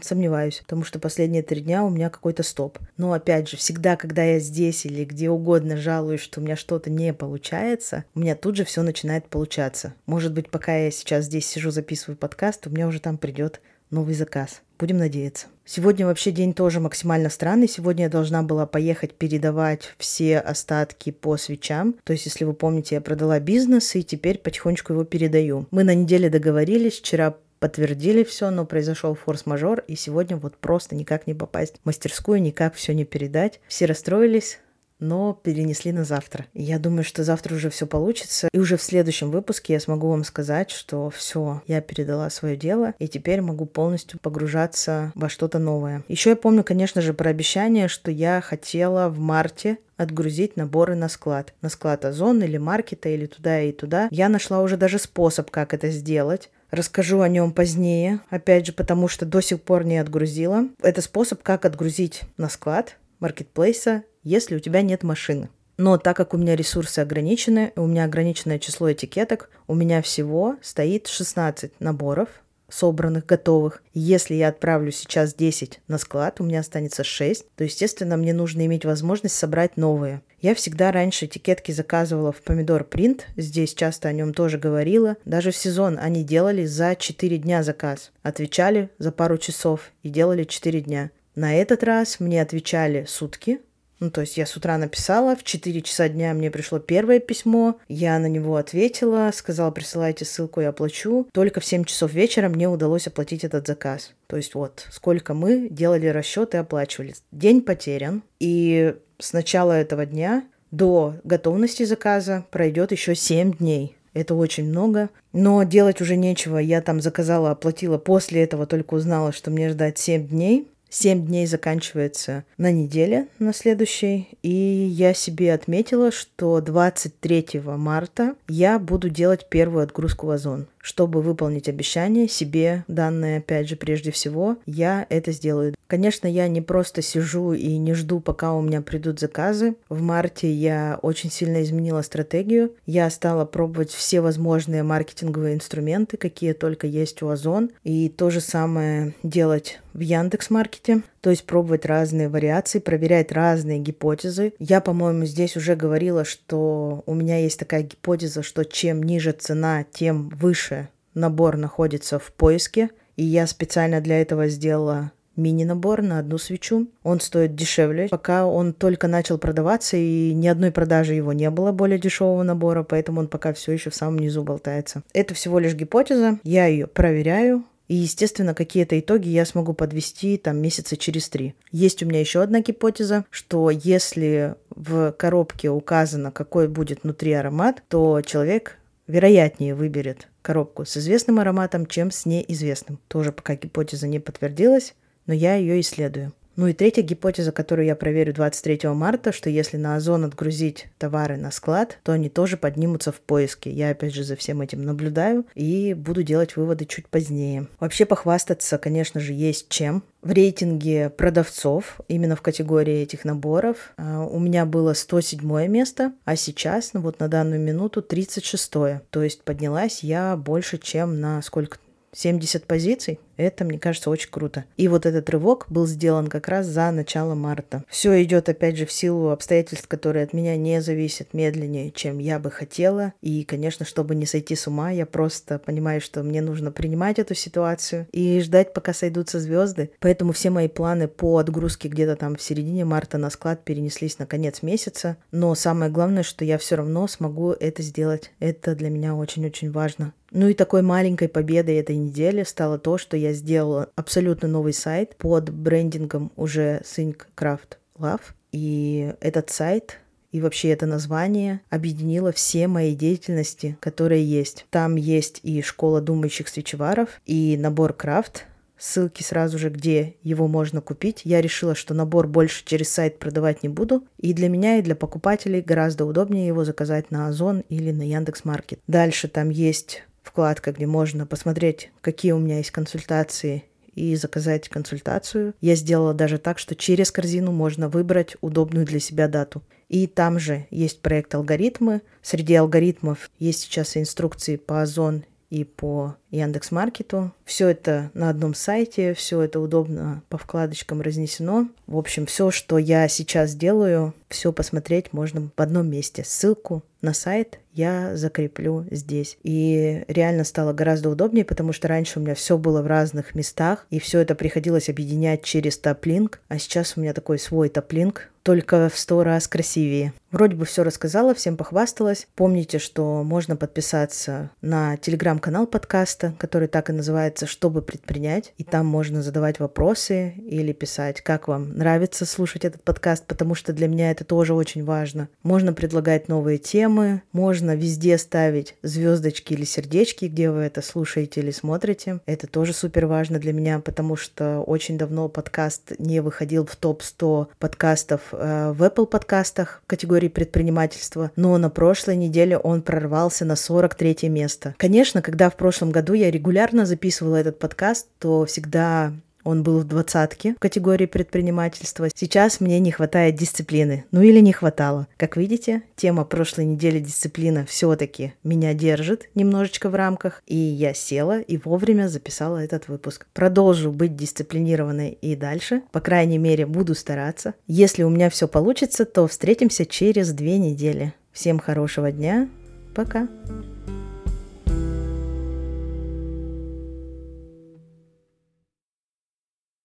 Сомневаюсь, 0.02 0.62
потому 0.64 0.84
что 0.84 0.98
последние 0.98 1.44
три 1.44 1.62
дня 1.62 1.84
у 1.84 1.92
меня 1.92 2.10
какой-то 2.10 2.42
стоп. 2.42 2.80
Но 2.98 3.14
опять 3.14 3.48
же, 3.48 3.56
всегда, 3.56 3.98
когда 3.98 4.24
я 4.24 4.40
здесь 4.40 4.84
или 4.84 5.06
где 5.06 5.30
угодно 5.30 5.78
жалуюсь, 5.78 6.22
что 6.22 6.40
у 6.42 6.44
меня 6.44 6.56
что-то 6.56 6.90
не 6.90 7.14
получается, 7.14 8.04
у 8.16 8.22
меня 8.22 8.36
тут 8.36 8.56
же 8.56 8.66
все 8.66 8.82
начинает 8.82 9.28
получаться. 9.28 9.94
Может 10.08 10.34
быть, 10.34 10.50
пока 10.50 10.76
я 10.76 10.90
сейчас 10.90 11.26
здесь 11.26 11.46
сижу, 11.46 11.70
записываю 11.70 12.18
подкаст, 12.18 12.66
у 12.66 12.72
меня 12.72 12.88
уже 12.88 13.00
там 13.00 13.20
придет 13.20 13.62
новый 13.92 14.16
заказ. 14.16 14.64
Будем 14.80 14.98
надеяться. 14.98 15.48
Сегодня 15.66 16.06
вообще 16.06 16.32
день 16.32 16.54
тоже 16.54 16.80
максимально 16.80 17.30
странный. 17.30 17.68
Сегодня 17.68 18.06
я 18.06 18.10
должна 18.10 18.44
была 18.44 18.66
поехать 18.66 19.14
передавать 19.14 19.94
все 19.98 20.40
остатки 20.40 21.12
по 21.12 21.36
свечам. 21.38 21.96
То 22.04 22.14
есть, 22.14 22.26
если 22.26 22.46
вы 22.46 22.54
помните, 22.54 22.96
я 22.96 23.02
продала 23.02 23.40
бизнес 23.40 23.96
и 23.96 24.04
теперь 24.04 24.38
потихонечку 24.38 24.94
его 24.94 25.04
передаю. 25.04 25.68
Мы 25.72 25.84
на 25.84 25.96
неделе 25.96 26.30
договорились. 26.30 27.00
Вчера 27.00 27.36
подтвердили 27.60 28.24
все, 28.24 28.50
но 28.50 28.66
произошел 28.66 29.16
форс-мажор, 29.16 29.84
и 29.88 29.96
сегодня 29.96 30.38
вот 30.38 30.56
просто 30.58 30.96
никак 30.96 31.28
не 31.28 31.34
попасть 31.34 31.76
в 31.82 31.86
мастерскую, 31.86 32.42
никак 32.42 32.76
все 32.76 32.94
не 32.94 33.04
передать. 33.04 33.60
Все 33.68 33.86
расстроились, 33.86 34.60
но 35.00 35.34
перенесли 35.34 35.92
на 35.92 36.04
завтра. 36.04 36.46
Я 36.54 36.80
думаю, 36.80 37.04
что 37.04 37.24
завтра 37.24 37.56
уже 37.56 37.70
все 37.70 37.88
получится. 37.88 38.50
И 38.52 38.60
уже 38.60 38.78
в 38.78 38.84
следующем 38.84 39.32
выпуске 39.32 39.74
я 39.74 39.80
смогу 39.80 40.10
вам 40.10 40.24
сказать, 40.24 40.72
что 40.72 41.10
все, 41.10 41.62
я 41.68 41.82
передала 41.82 42.30
свое 42.30 42.56
дело, 42.56 42.94
и 43.00 43.08
теперь 43.08 43.42
могу 43.42 43.66
полностью 43.66 44.20
погружаться 44.20 45.12
во 45.16 45.30
что-то 45.30 45.60
новое. 45.60 46.04
Еще 46.08 46.32
я 46.32 46.36
помню, 46.36 46.64
конечно 46.64 47.02
же, 47.02 47.14
про 47.14 47.30
обещание, 47.30 47.88
что 47.88 48.12
я 48.12 48.42
хотела 48.42 49.10
в 49.10 49.20
марте 49.20 49.78
отгрузить 49.98 50.56
наборы 50.56 50.96
на 50.96 51.10
склад. 51.10 51.54
На 51.62 51.70
склад 51.70 52.06
Озон 52.06 52.44
или 52.44 52.58
Маркета, 52.58 53.10
или 53.10 53.26
туда 53.26 53.62
и 53.62 53.72
туда. 53.72 54.08
Я 54.12 54.30
нашла 54.30 54.62
уже 54.62 54.78
даже 54.78 55.00
способ, 55.00 55.50
как 55.50 55.74
это 55.74 55.90
сделать. 55.90 56.50
Расскажу 56.70 57.22
о 57.22 57.30
нем 57.30 57.52
позднее, 57.52 58.20
опять 58.30 58.66
же, 58.66 58.74
потому 58.74 59.08
что 59.08 59.26
до 59.26 59.42
сих 59.42 59.62
пор 59.62 59.86
не 59.86 59.98
отгрузила. 59.98 60.68
Это 60.82 61.02
способ, 61.02 61.42
как 61.42 61.66
отгрузить 61.66 62.22
на 62.38 62.50
склад 62.50 62.98
маркетплейса 63.20 64.04
если 64.28 64.56
у 64.56 64.60
тебя 64.60 64.82
нет 64.82 65.04
машины. 65.04 65.50
Но 65.78 65.98
так 65.98 66.18
как 66.18 66.34
у 66.34 66.38
меня 66.38 66.56
ресурсы 66.56 67.00
ограничены, 67.00 67.72
у 67.76 67.86
меня 67.86 68.04
ограниченное 68.04 68.60
число 68.60 68.92
этикеток, 68.92 69.50
у 69.68 69.76
меня 69.76 70.02
всего 70.02 70.56
стоит 70.62 71.08
16 71.08 71.80
наборов 71.80 72.30
собранных, 72.70 73.26
готовых. 73.26 73.82
Если 73.94 74.36
я 74.36 74.50
отправлю 74.50 74.92
сейчас 74.92 75.34
10 75.34 75.80
на 75.88 75.98
склад, 75.98 76.42
у 76.42 76.44
меня 76.44 76.60
останется 76.60 77.04
6, 77.04 77.46
то, 77.56 77.64
естественно, 77.64 78.18
мне 78.18 78.34
нужно 78.34 78.66
иметь 78.66 78.86
возможность 78.86 79.36
собрать 79.36 79.78
новые. 79.78 80.22
Я 80.42 80.54
всегда 80.54 80.92
раньше 80.92 81.26
этикетки 81.26 81.72
заказывала 81.72 82.32
в 82.32 82.42
Помидор 82.42 82.84
Принт, 82.84 83.28
здесь 83.38 83.74
часто 83.74 84.10
о 84.10 84.14
нем 84.14 84.34
тоже 84.34 84.58
говорила. 84.58 85.16
Даже 85.26 85.52
в 85.52 85.56
сезон 85.56 85.98
они 86.00 86.24
делали 86.24 86.66
за 86.66 86.96
4 86.96 87.38
дня 87.38 87.64
заказ. 87.64 88.12
Отвечали 88.22 88.90
за 89.00 89.12
пару 89.12 89.38
часов 89.38 89.92
и 90.04 90.10
делали 90.10 90.44
4 90.44 90.82
дня. 90.82 91.12
На 91.36 91.56
этот 91.56 91.84
раз 91.84 92.20
мне 92.20 92.42
отвечали 92.42 93.06
сутки, 93.08 93.62
ну, 94.00 94.12
то 94.12 94.22
есть 94.22 94.38
я 94.38 94.46
с 94.46 94.56
утра 94.56 94.78
написала, 94.78 95.36
в 95.36 95.44
4 95.44 95.82
часа 95.82 96.08
дня 96.10 96.34
мне 96.34 96.52
пришло 96.52 96.80
первое 96.80 97.20
письмо, 97.20 97.78
я 97.88 98.20
на 98.20 98.28
него 98.28 98.56
ответила, 98.56 99.32
сказала, 99.34 99.72
присылайте 99.72 100.26
ссылку, 100.26 100.62
я 100.62 100.70
оплачу. 100.70 101.28
Только 101.34 101.60
в 101.60 101.66
7 101.66 101.84
часов 101.84 102.14
вечера 102.14 102.50
мне 102.50 102.70
удалось 102.70 103.08
оплатить 103.08 103.44
этот 103.44 103.68
заказ. 103.68 104.14
То 104.28 104.38
есть 104.38 104.56
вот 104.56 104.86
сколько 104.92 105.34
мы 105.34 105.68
делали 105.70 106.08
расчеты 106.08 106.58
и 106.58 106.60
оплачивали. 106.60 107.16
День 107.32 107.62
потерян, 107.62 108.22
и 108.40 108.96
с 109.20 109.34
начала 109.34 109.72
этого 109.72 110.06
дня 110.06 110.44
до 110.72 111.16
готовности 111.24 111.84
заказа 111.84 112.46
пройдет 112.52 112.92
еще 112.92 113.16
7 113.16 113.54
дней. 113.58 113.96
Это 114.14 114.34
очень 114.34 114.68
много. 114.68 115.10
Но 115.32 115.62
делать 115.64 116.02
уже 116.02 116.16
нечего. 116.16 116.58
Я 116.58 116.82
там 116.82 117.02
заказала, 117.02 117.52
оплатила. 117.52 118.00
После 118.00 118.44
этого 118.44 118.66
только 118.66 118.96
узнала, 118.96 119.32
что 119.32 119.52
мне 119.52 119.70
ждать 119.70 120.00
7 120.00 120.28
дней. 120.28 120.68
Семь 120.90 121.26
дней 121.26 121.46
заканчивается 121.48 122.46
на 122.58 122.72
неделе, 122.72 123.28
на 123.40 123.54
следующей. 123.54 124.30
И 124.42 124.50
я 124.50 125.14
себе 125.14 125.54
отметила, 125.54 126.12
что 126.12 126.62
23 126.62 127.62
марта 127.64 128.36
я 128.48 128.80
буду 128.80 129.10
делать 129.10 129.48
первую 129.50 129.84
отгрузку 129.84 130.28
в 130.28 130.32
Озон. 130.32 130.68
Чтобы 130.88 131.22
выполнить 131.22 131.68
обещание 131.68 132.30
себе, 132.30 132.86
данное, 132.88 133.40
опять 133.40 133.68
же, 133.68 133.76
прежде 133.76 134.10
всего, 134.12 134.56
я 134.66 135.06
это 135.10 135.34
сделаю. 135.34 135.76
Конечно, 135.88 136.28
я 136.28 136.48
не 136.48 136.62
просто 136.62 137.02
сижу 137.02 137.52
и 137.52 137.76
не 137.78 137.94
жду, 137.94 138.22
пока 138.22 138.54
у 138.54 138.62
меня 138.62 138.82
придут 138.82 139.20
заказы. 139.20 139.76
В 139.90 140.02
марте 140.02 140.50
я 140.50 140.98
очень 141.02 141.30
сильно 141.30 141.62
изменила 141.62 142.02
стратегию. 142.04 142.72
Я 142.86 143.10
стала 143.10 143.44
пробовать 143.44 143.92
все 143.92 144.22
возможные 144.22 144.84
маркетинговые 144.84 145.56
инструменты, 145.56 146.16
какие 146.16 146.54
только 146.54 146.88
есть 146.88 147.22
у 147.22 147.28
Озон. 147.28 147.72
И 147.84 148.08
то 148.08 148.30
же 148.30 148.40
самое 148.40 149.14
делать 149.24 149.82
в 149.94 150.00
Яндекс 150.00 150.52
Маркете, 150.52 151.02
то 151.22 151.32
есть 151.32 151.44
пробовать 151.46 151.86
разные 151.86 152.30
вариации, 152.30 152.78
проверять 152.78 153.32
разные 153.32 153.80
гипотезы. 153.80 154.54
Я, 154.60 154.80
по-моему, 154.80 155.26
здесь 155.26 155.58
уже 155.58 155.76
говорила, 155.76 156.24
что 156.24 157.04
у 157.08 157.16
меня 157.16 157.40
есть 157.40 157.58
такая 157.58 157.82
гипотеза, 157.82 158.44
что 158.44 158.64
чем 158.64 159.02
ниже 159.02 159.32
цена, 159.32 159.84
тем 159.92 160.30
выше 160.30 160.77
набор 161.18 161.58
находится 161.58 162.20
в 162.20 162.32
поиске. 162.32 162.90
И 163.16 163.24
я 163.24 163.48
специально 163.48 164.00
для 164.00 164.22
этого 164.22 164.48
сделала 164.48 165.12
мини-набор 165.36 166.02
на 166.02 166.20
одну 166.20 166.38
свечу. 166.38 166.88
Он 167.04 167.20
стоит 167.20 167.56
дешевле. 167.56 168.08
Пока 168.10 168.46
он 168.46 168.74
только 168.74 169.08
начал 169.08 169.38
продаваться, 169.38 169.98
и 169.98 170.34
ни 170.34 170.48
одной 170.48 170.72
продажи 170.72 171.14
его 171.14 171.34
не 171.34 171.50
было 171.50 171.72
более 171.72 172.00
дешевого 172.00 172.44
набора, 172.44 172.84
поэтому 172.84 173.22
он 173.22 173.28
пока 173.28 173.54
все 173.54 173.72
еще 173.72 173.90
в 173.90 173.96
самом 173.96 174.20
низу 174.20 174.44
болтается. 174.44 175.04
Это 175.14 175.34
всего 175.34 175.60
лишь 175.60 175.76
гипотеза. 175.76 176.40
Я 176.44 176.66
ее 176.66 176.88
проверяю, 176.88 177.64
и, 177.88 177.96
естественно, 177.96 178.54
какие-то 178.54 179.00
итоги 179.00 179.30
я 179.30 179.46
смогу 179.46 179.74
подвести 179.74 180.38
там 180.38 180.58
месяца 180.58 180.98
через 180.98 181.30
три. 181.30 181.56
Есть 181.72 182.04
у 182.04 182.06
меня 182.06 182.20
еще 182.20 182.42
одна 182.42 182.62
гипотеза, 182.62 183.26
что 183.30 183.70
если 183.70 184.56
в 184.70 185.12
коробке 185.14 185.70
указано, 185.70 186.32
какой 186.32 186.68
будет 186.68 187.04
внутри 187.04 187.32
аромат, 187.34 187.84
то 187.88 188.22
человек 188.22 188.78
вероятнее 189.08 189.74
выберет 189.74 190.28
коробку 190.48 190.86
с 190.86 190.96
известным 190.96 191.40
ароматом, 191.40 191.86
чем 191.86 192.10
с 192.10 192.26
неизвестным. 192.26 193.00
Тоже 193.10 193.34
пока 193.34 193.56
гипотеза 193.56 194.08
не 194.08 194.22
подтвердилась, 194.22 194.96
но 195.26 195.34
я 195.34 195.56
ее 195.56 195.82
исследую. 195.82 196.32
Ну 196.58 196.66
и 196.66 196.74
третья 196.74 197.04
гипотеза, 197.04 197.52
которую 197.52 197.86
я 197.86 197.96
проверю 197.96 198.34
23 198.34 198.90
марта, 198.90 199.32
что 199.32 199.48
если 199.48 199.78
на 199.78 199.96
Озон 199.96 200.26
отгрузить 200.26 200.88
товары 200.98 201.38
на 201.38 201.52
склад, 201.52 202.00
то 202.02 202.14
они 202.14 202.30
тоже 202.30 202.58
поднимутся 202.58 203.12
в 203.12 203.20
поиске. 203.20 203.70
Я 203.70 203.92
опять 203.92 204.16
же 204.16 204.24
за 204.24 204.36
всем 204.36 204.62
этим 204.62 204.84
наблюдаю 204.84 205.46
и 205.54 205.94
буду 205.94 206.24
делать 206.24 206.56
выводы 206.56 206.86
чуть 206.86 207.08
позднее. 207.10 207.68
Вообще 207.80 208.08
похвастаться, 208.08 208.80
конечно 208.80 209.20
же, 209.20 209.34
есть 209.34 209.70
чем. 209.70 210.02
В 210.24 210.32
рейтинге 210.32 211.12
продавцов, 211.12 212.02
именно 212.08 212.36
в 212.36 212.42
категории 212.42 213.02
этих 213.04 213.24
наборов, 213.24 213.94
а, 213.98 214.26
у 214.26 214.40
меня 214.40 214.66
было 214.66 214.94
107 214.94 215.68
место, 215.68 216.14
а 216.26 216.36
сейчас, 216.36 216.94
ну 216.94 217.02
вот 217.02 217.20
на 217.20 217.28
данную 217.28 217.62
минуту, 217.62 218.02
36. 218.02 218.72
То 219.12 219.22
есть 219.22 219.44
поднялась 219.44 220.02
я 220.02 220.36
больше, 220.36 220.80
чем 220.80 221.22
на 221.22 221.44
сколько 221.44 221.78
70 222.14 222.64
позиций. 222.66 223.20
Это, 223.38 223.64
мне 223.64 223.80
кажется, 223.80 224.10
очень 224.10 224.30
круто. 224.30 224.66
И 224.76 224.88
вот 224.88 225.06
этот 225.06 225.30
рывок 225.30 225.68
был 225.70 225.88
сделан 225.88 226.28
как 226.28 226.48
раз 226.48 226.66
за 226.66 226.92
начало 226.92 227.36
марта. 227.36 227.84
Все 227.88 228.22
идет, 228.24 228.50
опять 228.50 228.78
же, 228.78 228.86
в 228.86 228.92
силу 228.92 229.30
обстоятельств, 229.30 229.88
которые 229.88 230.24
от 230.24 230.34
меня 230.34 230.58
не 230.58 230.82
зависят 230.82 231.34
медленнее, 231.34 231.92
чем 231.92 232.18
я 232.18 232.40
бы 232.40 232.52
хотела. 232.52 233.14
И, 233.22 233.44
конечно, 233.44 233.86
чтобы 233.86 234.16
не 234.16 234.26
сойти 234.26 234.56
с 234.56 234.68
ума, 234.68 234.92
я 234.92 235.06
просто 235.06 235.60
понимаю, 235.60 236.02
что 236.02 236.24
мне 236.24 236.42
нужно 236.42 236.72
принимать 236.72 237.20
эту 237.20 237.36
ситуацию 237.36 238.08
и 238.12 238.40
ждать, 238.42 238.74
пока 238.74 238.94
сойдутся 238.94 239.40
звезды. 239.40 239.92
Поэтому 240.00 240.34
все 240.34 240.50
мои 240.50 240.68
планы 240.68 241.08
по 241.08 241.38
отгрузке 241.38 241.88
где-то 241.90 242.16
там 242.16 242.36
в 242.36 242.42
середине 242.42 242.86
марта 242.86 243.18
на 243.18 243.30
склад 243.30 243.64
перенеслись 243.64 244.20
на 244.20 244.26
конец 244.26 244.62
месяца. 244.62 245.18
Но 245.32 245.54
самое 245.56 245.92
главное, 245.92 246.24
что 246.24 246.44
я 246.44 246.58
все 246.58 246.76
равно 246.76 247.08
смогу 247.08 247.52
это 247.52 247.82
сделать. 247.84 248.32
Это 248.40 248.76
для 248.76 248.90
меня 248.90 249.16
очень-очень 249.16 249.72
важно. 249.72 250.14
Ну 250.32 250.50
и 250.50 250.54
такой 250.54 250.82
маленькой 250.82 251.30
победой 251.30 251.76
этой 251.76 251.96
недели 251.96 252.44
стало 252.44 252.78
то, 252.78 252.98
что 252.98 253.16
я 253.16 253.27
сделала 253.34 253.90
абсолютно 253.96 254.48
новый 254.48 254.74
сайт 254.74 255.16
под 255.18 255.50
брендингом 255.50 256.32
уже 256.36 256.82
Think 256.84 257.22
Craft 257.36 257.78
Love. 257.98 258.22
И 258.52 259.14
этот 259.20 259.50
сайт 259.50 260.00
и 260.32 260.42
вообще 260.42 260.70
это 260.70 260.86
название 260.86 261.62
объединило 261.70 262.32
все 262.32 262.68
мои 262.68 262.96
деятельности, 262.96 263.78
которые 263.80 264.24
есть. 264.24 264.66
Там 264.70 264.96
есть 264.96 265.40
и 265.44 265.62
школа 265.62 266.02
думающих 266.02 266.48
свечеваров, 266.48 267.22
и 267.26 267.58
набор 267.58 267.94
крафт, 267.94 268.46
ссылки 268.78 269.24
сразу 269.24 269.58
же, 269.58 269.70
где 269.70 270.16
его 270.22 270.48
можно 270.48 270.82
купить. 270.82 271.22
Я 271.24 271.42
решила, 271.42 271.76
что 271.76 271.94
набор 271.94 272.28
больше 272.28 272.64
через 272.66 272.90
сайт 272.90 273.20
продавать 273.20 273.64
не 273.64 273.70
буду. 273.70 274.04
И 274.18 274.34
для 274.34 274.50
меня, 274.50 274.78
и 274.78 274.82
для 274.82 274.96
покупателей 274.96 275.62
гораздо 275.62 276.06
удобнее 276.06 276.48
его 276.48 276.64
заказать 276.64 277.10
на 277.10 277.28
Озон 277.28 277.64
или 277.70 277.92
на 277.92 278.04
Яндекс 278.04 278.46
Маркет. 278.46 278.80
Дальше 278.88 279.28
там 279.28 279.50
есть 279.50 280.04
вкладка, 280.28 280.72
где 280.72 280.86
можно 280.86 281.26
посмотреть, 281.26 281.92
какие 282.02 282.34
у 282.34 282.40
меня 282.40 282.58
есть 282.58 282.72
консультации 282.72 283.64
и 283.94 284.16
заказать 284.16 284.70
консультацию. 284.70 285.56
Я 285.60 285.76
сделала 285.76 286.14
даже 286.14 286.38
так, 286.38 286.60
что 286.60 286.76
через 286.76 287.12
корзину 287.12 287.52
можно 287.52 287.90
выбрать 287.90 288.38
удобную 288.42 288.86
для 288.86 289.00
себя 289.00 289.28
дату. 289.28 289.64
И 289.90 290.06
там 290.06 290.38
же 290.38 290.68
есть 290.70 291.02
проект 291.02 291.34
алгоритмы. 291.34 292.02
Среди 292.22 292.54
алгоритмов 292.54 293.32
есть 293.40 293.62
сейчас 293.62 293.98
инструкции 293.98 294.58
по 294.58 294.82
Озон 294.82 295.24
и 295.50 295.64
по 295.64 296.16
Яндекс 296.30 296.72
Маркету. 296.72 297.32
Все 297.46 297.70
это 297.70 298.12
на 298.14 298.30
одном 298.30 298.54
сайте, 298.54 299.14
все 299.14 299.42
это 299.42 299.60
удобно 299.60 300.22
по 300.30 300.38
вкладочкам 300.38 301.02
разнесено. 301.02 301.70
В 301.88 301.98
общем, 301.98 302.26
все, 302.26 302.52
что 302.52 302.78
я 302.78 303.08
сейчас 303.08 303.56
делаю, 303.56 304.14
все 304.28 304.52
посмотреть 304.52 305.14
можно 305.14 305.50
в 305.56 305.62
одном 305.62 305.90
месте. 305.90 306.24
Ссылку 306.26 306.84
на 307.02 307.14
сайт 307.14 307.60
я 307.78 308.18
закреплю 308.18 308.86
здесь. 308.92 309.38
И 309.44 310.04
реально 310.08 310.44
стало 310.44 310.74
гораздо 310.74 311.10
удобнее, 311.10 311.46
потому 311.46 311.72
что 311.72 311.88
раньше 311.88 312.20
у 312.20 312.22
меня 312.22 312.36
все 312.36 312.58
было 312.58 312.82
в 312.82 312.88
разных 312.88 313.36
местах, 313.36 313.86
и 313.90 314.00
все 314.00 314.20
это 314.20 314.36
приходилось 314.36 314.90
объединять 314.90 315.44
через 315.44 315.78
топлинк, 315.78 316.40
а 316.48 316.58
сейчас 316.58 316.98
у 316.98 317.02
меня 317.02 317.14
такой 317.14 317.40
свой 317.40 317.70
топлинк, 317.70 318.30
только 318.48 318.88
в 318.88 318.98
сто 318.98 319.26
раз 319.26 319.46
красивее. 319.46 320.14
Вроде 320.32 320.56
бы 320.56 320.66
все 320.66 320.84
рассказала, 320.84 321.34
всем 321.34 321.58
похвасталась. 321.58 322.28
Помните, 322.36 322.80
что 322.80 323.24
можно 323.24 323.56
подписаться 323.56 324.52
на 324.62 324.98
телеграм-канал 324.98 325.68
подкаста, 325.68 326.34
который 326.38 326.68
так 326.68 326.90
и 326.90 326.94
называется 326.94 327.46
«Чтобы 327.46 327.82
предпринять». 327.82 328.54
И 328.58 328.64
там 328.64 328.86
можно 328.86 329.22
задавать 329.22 329.60
вопросы 329.60 330.34
или 330.38 330.74
писать, 330.74 331.22
как 331.22 331.48
вам 331.48 331.78
нравится 331.78 332.26
слушать 332.26 332.66
этот 332.66 332.84
подкаст, 332.84 333.26
потому 333.26 333.56
что 333.56 333.74
для 333.74 333.88
меня 333.88 334.12
это 334.12 334.26
тоже 334.26 334.54
очень 334.54 334.84
важно. 334.84 335.30
Можно 335.44 335.74
предлагать 335.74 336.28
новые 336.28 336.58
темы, 336.58 337.24
можно 337.32 337.76
везде 337.76 338.18
ставить 338.18 338.76
звездочки 338.82 339.54
или 339.54 339.64
сердечки, 339.64 340.26
где 340.26 340.52
вы 340.52 340.62
это 340.62 340.82
слушаете 340.82 341.42
или 341.42 341.52
смотрите. 341.52 342.20
Это 342.26 342.48
тоже 342.48 342.74
супер 342.74 343.08
важно 343.08 343.40
для 343.40 343.54
меня, 343.54 343.80
потому 343.80 344.18
что 344.18 344.60
очень 344.60 344.98
давно 344.98 345.30
подкаст 345.30 345.94
не 346.00 346.22
выходил 346.22 346.66
в 346.66 346.76
топ-100 346.76 347.48
подкастов 347.60 348.34
в 348.38 348.84
Apple 348.84 349.06
подкастах 349.06 349.82
в 349.84 349.88
категории 349.88 350.28
предпринимательства, 350.28 351.32
но 351.36 351.58
на 351.58 351.70
прошлой 351.70 352.16
неделе 352.16 352.58
он 352.58 352.82
прорвался 352.82 353.46
на 353.46 353.56
43 353.56 354.30
место. 354.30 354.76
Конечно, 354.78 355.22
когда 355.22 355.50
в 355.50 355.56
прошлом 355.56 355.92
году 355.92 356.14
я 356.14 356.32
регулярно 356.32 356.86
записывала 356.86 357.38
этот 357.38 357.60
подкаст, 357.60 358.08
то 358.20 358.46
всегда 358.46 359.14
он 359.48 359.64
был 359.64 359.80
в 359.80 359.86
двадцатке 359.86 360.56
в 360.56 360.60
категории 360.60 361.06
предпринимательства. 361.06 362.10
Сейчас 362.14 362.60
мне 362.60 362.82
не 362.82 362.92
хватает 362.92 363.36
дисциплины. 363.36 364.04
Ну 364.12 364.22
или 364.22 364.42
не 364.42 364.52
хватало. 364.52 365.08
Как 365.16 365.38
видите, 365.38 365.84
тема 365.96 366.26
прошлой 366.26 366.66
недели 366.66 367.00
дисциплина 367.00 367.66
все-таки 367.66 368.34
меня 368.44 368.74
держит 368.74 369.30
немножечко 369.36 369.90
в 369.90 369.96
рамках. 369.96 370.44
И 370.48 370.58
я 370.58 370.94
села 370.94 371.40
и 371.40 371.58
вовремя 371.58 372.10
записала 372.10 372.58
этот 372.58 372.90
выпуск. 372.90 373.26
Продолжу 373.34 373.94
быть 373.94 374.18
дисциплинированной 374.18 375.12
и 375.12 375.38
дальше. 375.38 375.82
По 375.94 376.02
крайней 376.02 376.40
мере, 376.40 376.66
буду 376.66 376.94
стараться. 376.94 377.54
Если 377.68 378.04
у 378.04 378.10
меня 378.10 378.30
все 378.30 378.50
получится, 378.50 379.06
то 379.06 379.28
встретимся 379.28 379.86
через 379.86 380.34
две 380.34 380.58
недели. 380.58 381.14
Всем 381.32 381.60
хорошего 381.60 382.12
дня. 382.12 382.50
Пока. 382.94 383.30